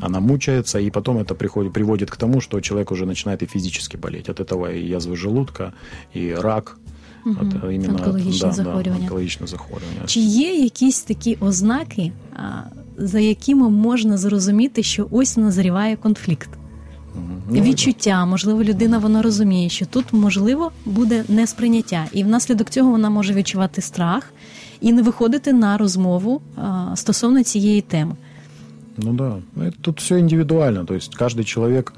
она 0.02 0.20
мучается, 0.20 0.78
и 0.78 0.90
потом 0.90 1.18
это 1.18 1.34
приходит, 1.34 1.72
приводит 1.72 2.10
к 2.10 2.16
тому, 2.16 2.40
что 2.40 2.60
человек 2.60 2.90
уже 2.90 3.06
начинает 3.06 3.42
и 3.42 3.46
физически 3.46 3.96
болеть. 3.96 4.28
От 4.28 4.40
этого 4.40 4.72
и 4.72 4.86
язвы 4.86 5.16
желудка, 5.16 5.72
и 6.16 6.36
рак. 6.38 6.76
От, 7.26 7.32
э, 7.42 7.74
именно 7.74 7.94
от- 7.94 8.00
Онкологічне 8.00 8.40
да, 8.40 8.46
да, 8.46 8.52
захворювання. 8.52 9.02
онкологічне 9.02 9.46
захворювання. 9.46 10.00
Чи 10.06 10.20
є 10.20 10.54
якісь 10.54 11.02
такі 11.02 11.36
ознаки, 11.40 12.12
а, 12.36 12.40
за 12.98 13.20
якими 13.20 13.70
можна 13.70 14.16
зрозуміти, 14.16 14.82
що 14.82 15.06
ось 15.10 15.36
назріває 15.36 15.96
конфлікт? 15.96 16.50
Ну, 17.50 17.62
Відчуття, 17.62 18.26
можливо, 18.26 18.64
людина 18.64 18.98
вона 18.98 19.22
розуміє, 19.22 19.68
що 19.68 19.86
тут 19.86 20.12
можливо 20.12 20.72
буде 20.84 21.24
несприйняття, 21.28 22.04
і 22.12 22.24
внаслідок 22.24 22.70
цього 22.70 22.90
вона 22.90 23.10
може 23.10 23.34
відчувати 23.34 23.82
страх 23.82 24.32
і 24.80 24.92
не 24.92 25.02
виходити 25.02 25.52
на 25.52 25.76
розмову 25.78 26.40
а, 26.56 26.92
стосовно 26.96 27.42
цієї 27.42 27.80
теми. 27.80 28.14
Ну 28.98 29.12
да, 29.12 29.36
Это 29.56 29.72
тут 29.80 30.00
все 30.00 30.18
индивидуально. 30.18 30.84
То 30.84 30.94
есть 30.94 31.16
каждый 31.16 31.44
человек, 31.44 31.92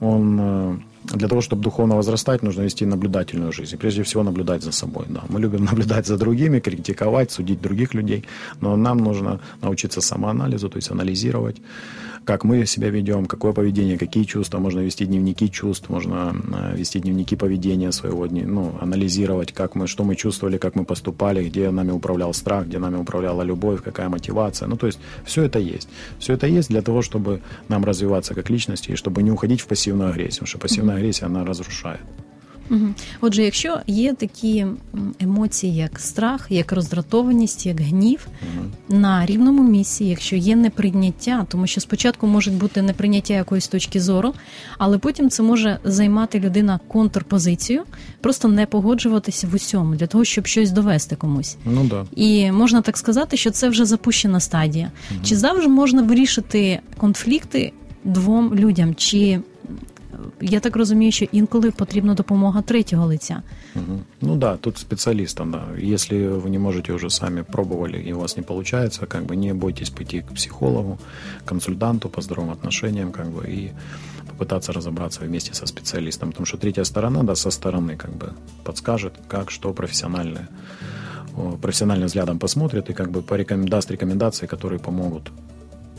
он 0.00 0.40
э, 0.40 0.76
для 1.03 1.27
того, 1.27 1.41
чтобы 1.41 1.63
духовно 1.63 1.95
возрастать, 1.95 2.43
нужно 2.43 2.63
вести 2.63 2.85
наблюдательную 2.85 3.51
жизнь. 3.51 3.75
И 3.75 3.77
прежде 3.77 4.03
всего 4.03 4.23
наблюдать 4.23 4.63
за 4.63 4.71
собой. 4.71 5.05
Да. 5.09 5.21
Мы 5.29 5.39
любим 5.39 5.65
наблюдать 5.71 6.05
за 6.05 6.17
другими, 6.17 6.59
критиковать, 6.59 7.31
судить 7.31 7.61
других 7.61 7.93
людей. 7.93 8.25
Но 8.61 8.75
нам 8.75 8.97
нужно 8.97 9.39
научиться 9.61 10.01
самоанализу, 10.01 10.69
то 10.69 10.77
есть 10.77 10.91
анализировать, 10.91 11.57
как 12.25 12.43
мы 12.43 12.65
себя 12.65 12.89
ведем, 12.89 13.25
какое 13.25 13.53
поведение, 13.53 13.97
какие 13.97 14.23
чувства. 14.23 14.59
Можно 14.59 14.79
вести 14.79 15.05
дневники 15.05 15.49
чувств, 15.49 15.89
можно 15.89 16.35
э, 16.53 16.77
вести 16.77 16.99
дневники 16.99 17.35
поведения 17.35 17.91
своего, 17.91 18.25
ну, 18.25 18.75
анализировать, 18.81 19.51
как 19.51 19.75
мы, 19.75 19.87
что 19.87 20.03
мы 20.03 20.15
чувствовали, 20.15 20.57
как 20.57 20.75
мы 20.75 20.85
поступали, 20.85 21.47
где 21.47 21.71
нами 21.71 21.91
управлял 21.91 22.33
страх, 22.33 22.67
где 22.67 22.79
нами 22.79 22.97
управляла 22.97 23.41
любовь, 23.43 23.81
какая 23.83 24.09
мотивация. 24.09 24.67
Ну, 24.67 24.77
то 24.77 24.87
есть 24.87 24.99
все 25.25 25.43
это 25.43 25.59
есть. 25.59 25.89
Все 26.19 26.33
это 26.33 26.47
есть 26.47 26.69
для 26.69 26.81
того, 26.81 27.01
чтобы 27.01 27.41
нам 27.67 27.83
развиваться 27.85 28.35
как 28.35 28.49
личности 28.49 28.91
и 28.91 28.95
чтобы 28.95 29.23
не 29.23 29.31
уходить 29.31 29.61
в 29.61 29.67
пассивную 29.67 30.09
агрессию. 30.09 30.39
Потому 30.39 30.47
что 30.47 30.57
пассивная 30.59 30.95
агрессия, 30.95 31.25
она 31.25 31.45
разрушает. 31.45 32.01
Мгм. 32.69 32.95
Отже, 33.21 33.43
якщо 33.43 33.79
є 33.87 34.13
такі 34.13 34.65
емоції, 35.19 35.75
як 35.75 35.99
страх, 35.99 36.47
як 36.49 36.71
роздратованість, 36.71 37.65
як 37.65 37.81
гнів 37.81 38.27
на 38.89 39.25
рівному 39.25 39.63
місці, 39.63 40.05
якщо 40.05 40.35
є 40.35 40.55
неприйняття, 40.55 41.45
тому 41.49 41.67
що 41.67 41.81
спочатку 41.81 42.27
може 42.27 42.51
бути 42.51 42.81
неприйняття 42.81 43.33
якоїсь 43.33 43.67
точки 43.67 44.01
зору, 44.01 44.33
але 44.77 44.97
потім 44.97 45.29
це 45.29 45.43
може 45.43 45.79
займати 45.83 46.39
людина 46.39 46.79
контрпозицію, 46.87 47.83
просто 48.21 48.47
не 48.47 48.65
погоджуватися 48.65 49.47
в 49.47 49.55
усьому 49.55 49.95
для 49.95 50.07
того, 50.07 50.23
щоб 50.23 50.47
щось 50.47 50.71
довести 50.71 51.15
комусь. 51.15 51.57
Ну 51.65 51.83
да. 51.83 52.05
І 52.15 52.51
можна 52.51 52.81
так 52.81 52.97
сказати, 52.97 53.37
що 53.37 53.51
це 53.51 53.69
вже 53.69 53.85
запущена 53.85 54.39
стадія. 54.39 54.91
Чи 55.23 55.35
завжди 55.35 55.67
можна 55.67 56.01
вирішити 56.01 56.79
конфлікти 56.97 57.73
двом 58.03 58.55
людям? 58.55 58.95
Чи 58.95 59.39
я 60.40 60.60
так 60.60 60.76
розумію, 60.76 61.12
що 61.12 61.24
інколи 61.32 61.70
потрібна 61.70 62.14
допомога 62.14 62.62
третього 62.62 63.06
лиця? 63.06 63.42
Мгм. 63.74 64.00
Ну 64.20 64.36
да, 64.36 64.56
тут 64.56 64.78
специалистам, 64.78 65.50
да. 65.50 65.64
Если 65.94 66.28
вы 66.28 66.48
не 66.48 66.58
можете 66.58 66.92
уже 66.92 67.10
сами 67.10 67.42
пробовали 67.42 68.04
и 68.08 68.12
у 68.12 68.18
вас 68.18 68.36
не 68.36 68.42
получается, 68.42 69.06
как 69.06 69.22
бы 69.22 69.34
не 69.36 69.54
бойтесь 69.54 69.90
пойти 69.90 70.20
к 70.20 70.34
психологу, 70.34 70.98
консультанту 71.44 72.08
по 72.08 72.22
здоровым 72.22 72.50
отношениям, 72.52 73.12
как 73.12 73.26
бы, 73.26 73.46
и 73.48 73.72
попытаться 74.38 74.72
разобраться 74.72 75.20
вместе 75.20 75.54
со 75.54 75.66
специалистом. 75.66 76.28
Потому 76.28 76.46
что 76.46 76.56
третья 76.58 76.84
сторона, 76.84 77.22
да, 77.22 77.34
со 77.34 77.50
стороны, 77.50 77.96
как 77.96 78.10
бы, 78.10 78.32
подскажет, 78.64 79.12
как, 79.28 79.50
что 79.50 79.72
профессиональное, 79.72 80.48
о, 81.36 81.56
профессиональным 81.62 82.06
взглядом 82.06 82.38
посмотрит 82.38 82.90
и 82.90 82.92
как 82.92 83.10
бы 83.10 83.20
порекомен- 83.20 83.68
даст 83.68 83.90
рекомендации, 83.90 84.46
которые 84.46 84.78
помогут 84.78 85.30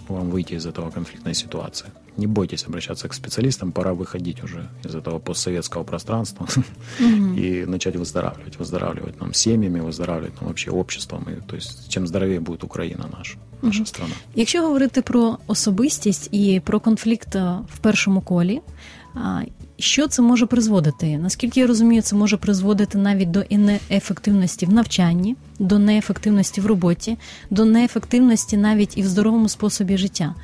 вам 0.09 0.29
выйти 0.29 0.55
из 0.55 0.65
этого 0.65 0.91
конфликтной 0.91 1.33
ситуации. 1.33 1.87
Не 2.17 2.27
бойтесь 2.27 2.67
обращаться 2.67 3.07
к 3.07 3.13
специалистам, 3.13 3.71
пора 3.71 3.93
выходить 3.93 4.43
уже 4.43 4.69
из 4.85 4.95
этого 4.95 5.19
постсоветского 5.19 5.83
пространства 5.83 6.47
и 7.37 7.65
начать 7.67 7.95
выздоравливать, 7.95 8.59
выздоравливать 8.59 9.21
нам 9.21 9.33
семьями, 9.33 9.81
выздоравливать 9.81 10.41
нам 10.41 10.47
вообще 10.47 10.71
обществом. 10.71 11.23
И, 11.29 11.41
то 11.47 11.55
есть 11.55 11.89
чем 11.89 12.07
здоровее 12.07 12.39
будет 12.39 12.63
Украина 12.63 13.09
наша, 13.17 13.37
наша 13.61 13.85
страна. 13.85 14.13
Якщо 14.35 14.61
говорити 14.61 15.01
про 15.01 15.37
особистість 15.47 16.29
і 16.31 16.61
про 16.65 16.79
конфлікт 16.79 17.35
е, 17.35 17.59
в 17.73 17.77
першому 17.77 18.21
колі, 18.21 18.61
а, 19.13 19.41
Що 19.80 20.08
це 20.08 20.22
може 20.22 20.46
призводити? 20.46 21.18
Наскільки 21.18 21.60
я 21.60 21.66
розумію, 21.66 22.02
це 22.02 22.16
може 22.16 22.36
призводити 22.36 22.98
навіть 22.98 23.30
до 23.30 23.44
неефективності 23.50 24.66
в 24.66 24.72
навчанні, 24.72 25.36
до 25.58 25.78
неефективності 25.78 26.60
в 26.60 26.66
роботі, 26.66 27.18
до 27.50 27.64
неефективності 27.64 28.56
навіть 28.56 28.98
і 28.98 29.02
в 29.02 29.06
здоровому 29.06 29.48
способі 29.48 29.96
життя. 29.96 30.34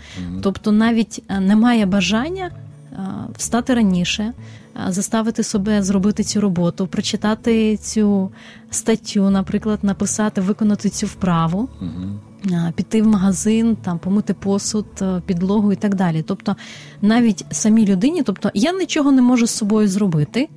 Тобто, 0.43 0.73
навіть 0.73 1.23
е, 1.29 1.41
немає 1.41 1.87
бажання 1.87 2.51
е, 2.93 2.99
встати 3.37 3.75
раніше, 3.75 4.23
е, 4.23 4.93
заставити 4.93 5.43
себе 5.43 5.83
зробити 5.83 6.25
цю 6.25 6.41
роботу, 6.41 6.87
прочитати 6.87 7.77
цю 7.77 8.31
статтю, 8.71 9.31
наприклад, 9.31 9.79
написати, 9.83 10.41
виконати 10.41 10.89
цю 10.89 11.07
вправу. 11.07 11.69
а, 11.83 12.36
Піти 12.75 13.03
в 13.03 13.07
магазин, 13.07 13.77
там 13.83 13.99
помити 13.99 14.35
посуд, 14.35 14.87
е, 15.03 15.23
підлогу 15.27 15.73
і 15.73 15.77
так 15.77 15.95
далі. 15.95 16.23
Тобто, 16.23 16.57
навіть 17.03 17.45
самій 17.51 17.87
людині, 17.87 18.23
тобто 18.23 18.51
я 18.55 18.73
нічого 18.73 19.13
не 19.13 19.23
можу 19.23 19.47
з 19.47 19.51
собою 19.51 19.89
зробити, 19.89 20.49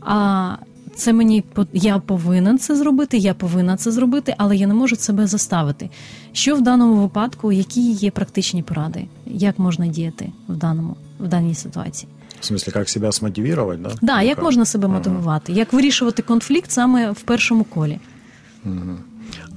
а 0.00 0.56
це 0.96 1.12
мені 1.12 1.44
я 1.72 1.98
повинен 1.98 2.58
це 2.58 2.76
зробити, 2.76 3.16
я 3.16 3.34
повинна 3.34 3.76
це 3.76 3.90
зробити, 3.90 4.34
але 4.38 4.56
я 4.56 4.66
не 4.66 4.74
можу 4.74 4.96
себе 4.96 5.26
заставити. 5.26 5.90
Що 6.32 6.56
в 6.56 6.60
даному 6.60 6.94
випадку, 6.94 7.52
які 7.52 7.92
є 7.92 8.10
практичні 8.10 8.62
поради? 8.62 9.06
Як 9.26 9.58
можна 9.58 9.86
діяти 9.86 10.32
в 10.48 10.56
даному 10.56 10.96
в 11.20 11.28
даній 11.28 11.54
ситуації? 11.54 12.12
В 12.40 12.44
смысле, 12.44 12.72
как 12.72 12.88
себя 12.88 13.12
смотивировать, 13.12 13.82
да? 13.82 13.90
Да, 14.02 14.22
як 14.22 14.42
можна 14.42 14.64
себе 14.64 14.86
Ага. 14.86 14.94
мотивувати? 14.94 15.52
Як 15.52 15.72
вирішувати 15.72 16.22
конфлікт 16.22 16.70
саме 16.70 17.10
в 17.10 17.20
першому 17.20 17.64
колі? 17.64 17.98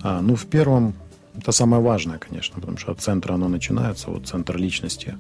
А, 0.02 0.22
ну, 0.22 0.34
в 0.34 0.44
первом, 0.44 0.94
это 1.38 1.52
самое 1.52 1.82
важное, 1.82 2.18
конечно, 2.18 2.60
потому 2.60 2.78
что 2.78 2.92
от 2.92 3.02
центра 3.02 3.34
оно 3.34 3.48
начинается, 3.48 4.10
вот 4.10 4.28
центр 4.28 4.58
личности. 4.58 5.18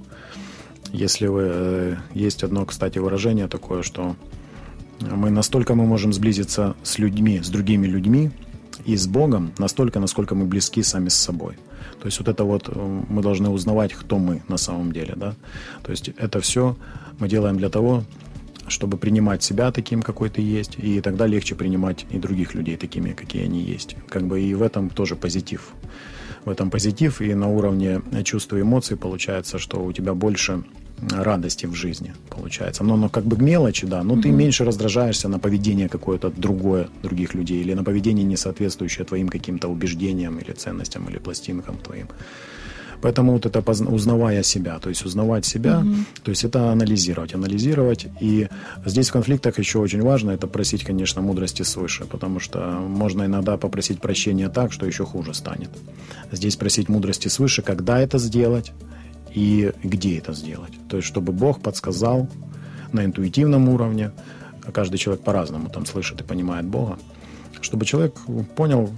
Если 0.92 1.28
вы... 1.28 1.44
э, 1.46 1.96
Есть 2.14 2.44
одно, 2.44 2.66
кстати, 2.66 3.00
выражение 3.00 3.48
такое, 3.48 3.84
что 3.84 4.16
мы 5.02 5.30
настолько 5.30 5.76
мы 5.76 5.86
можем 5.86 6.14
сблизиться 6.14 6.76
с 6.84 7.00
людьми, 7.00 7.42
с 7.44 7.50
другими 7.50 7.88
людьми 7.88 8.32
и 8.86 8.96
с 8.96 9.08
Богом, 9.08 9.52
настолько, 9.58 10.00
насколько 10.00 10.36
мы 10.36 10.46
близки 10.46 10.84
сами 10.84 11.10
с 11.10 11.16
собой. 11.16 11.58
То 12.00 12.08
есть 12.08 12.20
вот 12.20 12.28
это 12.28 12.44
вот 12.44 12.70
э, 12.70 13.04
мы 13.10 13.22
должны 13.22 13.50
узнавать, 13.50 13.94
кто 13.94 14.18
мы 14.18 14.42
на 14.48 14.58
самом 14.58 14.92
деле, 14.92 15.14
да. 15.16 15.36
То 15.84 15.92
есть 15.92 16.10
это 16.10 16.40
все 16.40 16.76
мы 17.20 17.28
делаем 17.28 17.58
для 17.58 17.70
того, 17.70 18.04
чтобы 18.68 18.98
принимать 18.98 19.44
себя 19.44 19.72
таким, 19.72 20.02
какой 20.02 20.30
ты 20.30 20.42
есть, 20.42 20.78
и 20.78 21.02
тогда 21.02 21.28
легче 21.28 21.56
принимать 21.56 22.06
и 22.10 22.18
других 22.18 22.56
людей 22.56 22.78
такими, 22.78 23.14
какие 23.14 23.44
они 23.44 23.62
есть. 23.62 23.96
Как 24.10 24.24
бы 24.24 24.42
и 24.42 24.54
в 24.54 24.62
этом 24.62 24.90
тоже 24.90 25.16
позитив. 25.16 25.74
В 26.46 26.50
этом 26.50 26.70
позитив, 26.70 27.22
и 27.22 27.34
на 27.34 27.50
уровне 27.50 28.02
чувств 28.24 28.54
и 28.54 28.62
эмоций 28.62 28.98
получается, 28.98 29.58
что 29.58 29.84
у 29.84 29.92
тебя 29.92 30.14
больше 30.14 30.64
радости 31.12 31.66
в 31.66 31.74
жизни 31.74 32.14
получается. 32.30 32.84
Но, 32.84 32.96
но 32.98 33.10
как 33.10 33.26
бы 33.26 33.38
мелочи, 33.38 33.86
да, 33.86 34.04
но 34.04 34.20
ты 34.22 34.30
меньше 34.30 34.64
раздражаешься 34.64 35.28
на 35.28 35.40
поведение 35.40 35.90
какое-то 35.90 36.30
другое 36.30 36.90
других 37.04 37.34
людей 37.34 37.62
или 37.62 37.74
на 37.74 37.84
поведение, 37.84 38.24
не 38.24 38.38
соответствующее 38.38 39.06
твоим 39.06 39.28
каким-то 39.28 39.68
убеждениям 39.68 40.40
или 40.40 40.52
ценностям 40.54 41.10
или 41.10 41.18
пластинкам 41.18 41.78
твоим. 41.78 42.08
Поэтому 43.06 43.34
вот 43.34 43.46
это 43.46 43.62
узнавая 43.62 44.42
себя, 44.42 44.80
то 44.80 44.90
есть 44.90 45.06
узнавать 45.06 45.46
себя, 45.46 45.84
то 46.24 46.32
есть 46.32 46.44
это 46.44 46.72
анализировать, 46.72 47.36
анализировать. 47.36 48.08
И 48.20 48.48
здесь 48.84 49.10
в 49.10 49.14
конфликтах 49.14 49.60
еще 49.60 49.78
очень 49.78 50.02
важно 50.02 50.32
это 50.32 50.48
просить, 50.48 50.84
конечно, 50.84 51.22
мудрости 51.22 51.62
свыше, 51.62 52.06
потому 52.06 52.40
что 52.40 52.60
можно 52.62 53.26
иногда 53.26 53.58
попросить 53.58 54.02
прощения 54.02 54.50
так, 54.50 54.74
что 54.74 54.88
еще 54.88 55.06
хуже 55.06 55.36
станет. 55.36 55.70
Здесь 56.32 56.56
просить 56.56 56.90
мудрости 56.90 57.28
свыше, 57.28 57.62
когда 57.62 58.00
это 58.00 58.18
сделать 58.18 58.72
и 59.36 59.72
где 59.84 60.18
это 60.18 60.34
сделать. 60.34 60.74
То 60.90 60.98
есть 60.98 61.08
чтобы 61.08 61.32
Бог 61.32 61.62
подсказал 61.62 62.28
на 62.92 63.06
интуитивном 63.06 63.70
уровне, 63.70 64.14
каждый 64.74 64.98
человек 64.98 65.24
по-разному 65.24 65.70
там 65.70 65.86
слышит 65.86 66.22
и 66.22 66.24
понимает 66.24 66.66
Бога, 66.66 66.98
чтобы 67.62 67.86
человек 67.86 68.16
понял, 68.56 68.90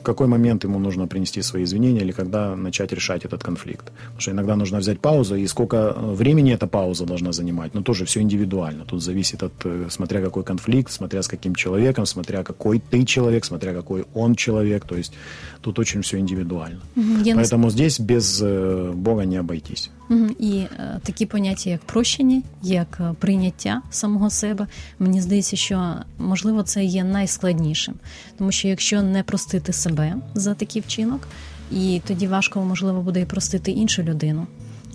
в 0.00 0.02
какой 0.02 0.26
момент 0.26 0.64
ему 0.64 0.78
нужно 0.78 1.06
принести 1.08 1.42
свои 1.42 1.62
извинения 1.64 2.00
или 2.00 2.12
когда 2.12 2.54
начать 2.56 2.92
решать 2.92 3.24
этот 3.24 3.42
конфликт. 3.42 3.86
Потому 3.86 4.20
что 4.20 4.30
иногда 4.30 4.56
нужно 4.56 4.78
взять 4.78 5.00
паузу, 5.00 5.34
и 5.36 5.46
сколько 5.48 5.76
э, 5.76 6.12
времени 6.14 6.52
эта 6.52 6.66
пауза 6.66 7.04
должна 7.06 7.32
занимать, 7.32 7.74
но 7.74 7.82
тоже 7.82 8.04
все 8.04 8.20
индивидуально. 8.20 8.84
Тут 8.84 9.02
зависит 9.02 9.42
от, 9.42 9.52
э, 9.64 9.88
смотря 9.90 10.20
какой 10.20 10.44
конфликт, 10.44 10.92
смотря 10.92 11.22
с 11.22 11.28
каким 11.28 11.54
человеком, 11.54 12.06
смотря 12.06 12.42
какой 12.44 12.78
ты 12.78 13.04
человек, 13.04 13.44
смотря 13.44 13.72
какой 13.74 14.04
он 14.14 14.34
человек. 14.34 14.84
То 14.84 14.96
есть 14.96 15.12
тут 15.60 15.78
очень 15.78 16.02
все 16.02 16.18
индивидуально. 16.18 16.80
Нас- 17.34 17.36
Поэтому 17.50 17.70
здесь 17.70 17.98
без 18.00 18.40
э, 18.42 18.92
Бога 18.94 19.24
не 19.24 19.36
обойтись. 19.36 19.90
І 20.38 20.58
е, 20.58 21.00
такі 21.02 21.26
поняття, 21.26 21.70
як 21.70 21.80
прощення, 21.80 22.42
як 22.62 22.98
е, 23.00 23.14
прийняття 23.18 23.82
самого 23.90 24.30
себе, 24.30 24.66
мені 24.98 25.20
здається, 25.20 25.56
що 25.56 25.94
можливо 26.18 26.62
це 26.62 26.84
є 26.84 27.04
найскладнішим, 27.04 27.94
тому 28.38 28.52
що 28.52 28.68
якщо 28.68 29.02
не 29.02 29.22
простити 29.22 29.72
себе 29.72 30.16
за 30.34 30.54
такий 30.54 30.82
вчинок, 30.82 31.28
і 31.72 32.00
тоді 32.06 32.26
важко 32.26 32.60
можливо 32.60 33.02
буде 33.02 33.20
і 33.20 33.24
простити 33.24 33.70
іншу 33.70 34.02
людину. 34.02 34.46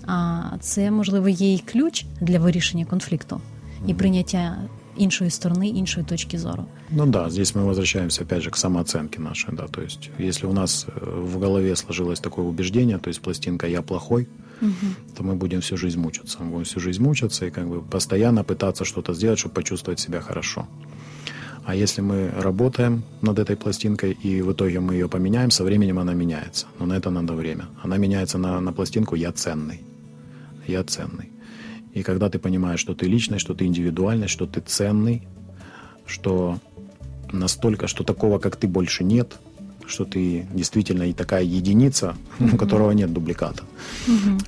А 0.06 0.42
це 0.60 0.90
можливо 0.90 1.28
є 1.28 1.54
і 1.54 1.58
ключ 1.58 2.04
для 2.20 2.38
вирішення 2.38 2.84
конфлікту 2.84 3.40
і 3.86 3.94
прийняття 3.94 4.56
іншої 4.96 5.30
сторони, 5.30 5.68
іншої 5.68 6.06
точки 6.06 6.38
зору. 6.38 6.64
Ну 6.90 7.06
да, 7.06 7.30
здесь 7.30 7.54
мы 7.54 7.64
возвращаемся 7.64 8.24
опять 8.24 8.42
же 8.42 8.50
к 8.50 8.56
самооценке 8.56 9.20
нашей, 9.20 9.54
да, 9.54 9.62
то 9.62 9.82
есть 9.82 10.10
если 10.20 10.46
у 10.46 10.52
нас 10.52 10.86
э, 10.86 11.20
в 11.20 11.38
голове 11.38 11.76
сложилось 11.76 12.20
такое 12.20 12.44
убеждение, 12.44 12.98
то 12.98 13.10
есть 13.10 13.22
пластинка 13.22 13.66
«я 13.66 13.82
плохой», 13.82 14.26
то 15.16 15.24
мы 15.24 15.34
будем 15.34 15.60
всю 15.60 15.76
жизнь 15.76 15.98
мучиться, 15.98 16.38
мы 16.40 16.50
будем 16.50 16.64
всю 16.64 16.80
жизнь 16.80 17.02
мучиться 17.02 17.46
и 17.46 17.50
как 17.50 17.68
бы 17.68 17.82
постоянно 17.82 18.44
пытаться 18.44 18.84
что-то 18.84 19.14
сделать, 19.14 19.38
чтобы 19.38 19.54
почувствовать 19.54 20.00
себя 20.00 20.20
хорошо. 20.20 20.66
А 21.64 21.74
если 21.74 22.00
мы 22.02 22.30
работаем 22.30 23.02
над 23.20 23.38
этой 23.38 23.56
пластинкой, 23.56 24.12
и 24.12 24.42
в 24.42 24.52
итоге 24.52 24.80
мы 24.80 24.94
ее 24.94 25.08
поменяем, 25.08 25.50
со 25.50 25.62
временем 25.62 25.98
она 25.98 26.12
меняется. 26.12 26.66
Но 26.78 26.86
на 26.86 26.94
это 26.94 27.10
надо 27.10 27.34
время. 27.34 27.66
Она 27.82 27.98
меняется 27.98 28.38
на, 28.38 28.60
на 28.60 28.72
пластинку 28.72 29.14
«Я 29.14 29.32
ценный». 29.32 29.80
Я 30.66 30.82
ценный. 30.82 31.30
И 31.92 32.02
когда 32.02 32.28
ты 32.28 32.38
понимаешь, 32.38 32.80
что 32.80 32.94
ты 32.94 33.06
личность, 33.06 33.44
что 33.44 33.54
ты 33.54 33.66
индивидуальность, 33.66 34.32
что 34.32 34.46
ты 34.46 34.60
ценный, 34.60 35.22
что 36.06 36.58
настолько, 37.32 37.86
что 37.86 38.02
такого, 38.02 38.38
как 38.38 38.56
ты, 38.56 38.66
больше 38.66 39.04
нет, 39.04 39.38
что 39.86 40.04
ты 40.04 40.46
действительно 40.54 41.04
и 41.04 41.12
такая 41.12 41.42
единица, 41.42 42.14
у 42.40 42.56
которого 42.56 42.92
нет 42.92 43.12
дубликата. 43.12 43.62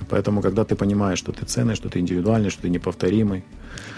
Поэтому, 0.09 0.41
когда 0.41 0.63
ты 0.63 0.75
понимаешь, 0.75 1.19
что 1.19 1.31
ты 1.31 1.45
ценный, 1.45 1.75
что 1.75 1.89
ты 1.89 1.99
индивидуальный, 1.99 2.49
что 2.49 2.61
ты 2.63 2.69
неповторимый, 2.69 3.43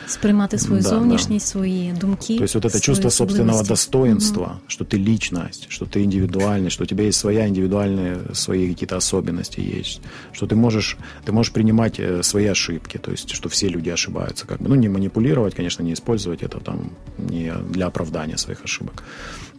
Сприймати 0.06 0.58
свою 0.58 0.82
Да, 0.82 0.88
зовнішність, 0.88 1.46
свої 1.46 1.92
думки. 2.00 2.38
то 2.38 2.44
есть 2.44 2.54
вот 2.54 2.64
это 2.64 2.70
свої 2.70 2.82
чувство 2.82 3.10
собственного 3.10 3.58
особливості. 3.60 3.90
достоинства, 3.90 4.60
что 4.66 4.84
ты 4.84 4.98
личность, 4.98 5.66
что 5.68 5.86
ты 5.86 6.02
индивидуальный, 6.04 6.70
что 6.70 6.84
у 6.84 6.86
тебя 6.86 7.04
есть 7.04 7.18
своя 7.18 7.46
индивидуальные 7.48 8.16
свои 8.32 8.68
какие-то 8.68 8.96
особенности 8.96 9.60
есть, 9.78 10.00
что 10.32 10.46
ты 10.46 10.54
можешь, 10.56 10.96
ты 11.24 11.32
можешь 11.32 11.52
принимать 11.52 12.00
э, 12.00 12.22
свои 12.22 12.46
ошибки, 12.46 12.98
то 12.98 13.10
есть 13.10 13.30
что 13.34 13.48
все 13.48 13.68
люди 13.68 13.90
ошибаются, 13.90 14.46
как 14.46 14.58
бы, 14.60 14.68
ну 14.68 14.74
не 14.74 14.88
манипулировать, 14.88 15.54
конечно, 15.54 15.84
не 15.84 15.92
использовать 15.92 16.42
это 16.42 16.58
там 16.60 16.78
не 17.18 17.52
для 17.70 17.86
оправдания 17.86 18.36
своих 18.38 18.64
ошибок, 18.64 19.02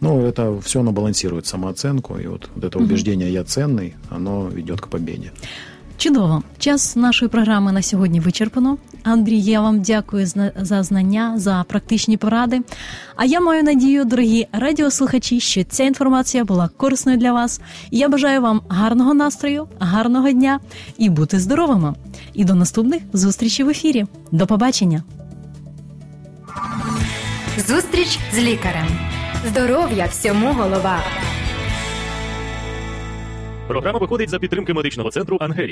но 0.00 0.20
это 0.26 0.60
все 0.60 0.80
оно 0.80 0.92
балансирует 0.92 1.46
самооценку, 1.46 2.18
и 2.18 2.26
вот, 2.26 2.50
вот 2.54 2.64
это 2.64 2.78
убеждение 2.78 3.32
«я 3.32 3.44
ценный», 3.44 3.94
оно 4.10 4.48
ведет 4.48 4.80
к 4.80 4.88
победе. 4.88 5.32
Чудово. 5.99 6.43
Час 6.57 6.95
нашої 6.95 7.29
програми 7.29 7.71
на 7.71 7.81
сьогодні 7.81 8.19
вичерпано. 8.19 8.77
Андрій, 9.03 9.39
я 9.39 9.61
вам 9.61 9.81
дякую 9.81 10.27
за 10.55 10.83
знання, 10.83 11.33
за 11.37 11.65
практичні 11.67 12.17
поради. 12.17 12.61
А 13.15 13.25
я 13.25 13.39
маю 13.39 13.63
надію, 13.63 14.05
дорогі 14.05 14.47
радіослухачі, 14.51 15.39
що 15.39 15.63
ця 15.63 15.83
інформація 15.83 16.43
була 16.43 16.69
корисною 16.77 17.17
для 17.17 17.33
вас. 17.33 17.61
Я 17.91 18.09
бажаю 18.09 18.41
вам 18.41 18.61
гарного 18.69 19.13
настрою, 19.13 19.67
гарного 19.79 20.31
дня 20.31 20.59
і 20.97 21.09
бути 21.09 21.39
здоровими. 21.39 21.95
І 22.33 22.45
до 22.45 22.55
наступних 22.55 23.03
зустрічей 23.13 23.65
в 23.65 23.69
ефірі. 23.69 24.05
До 24.31 24.47
побачення. 24.47 25.03
Зустріч 27.67 28.19
з 28.33 28.39
лікарем. 28.39 28.87
Здоров'я 29.47 30.05
всьому 30.05 30.53
голова. 30.53 30.99
Програма 33.69 33.99
виходить 33.99 34.29
за 34.29 34.39
підтримки 34.39 34.73
медичного 34.73 35.11
центру 35.11 35.37
Ангелія. 35.39 35.67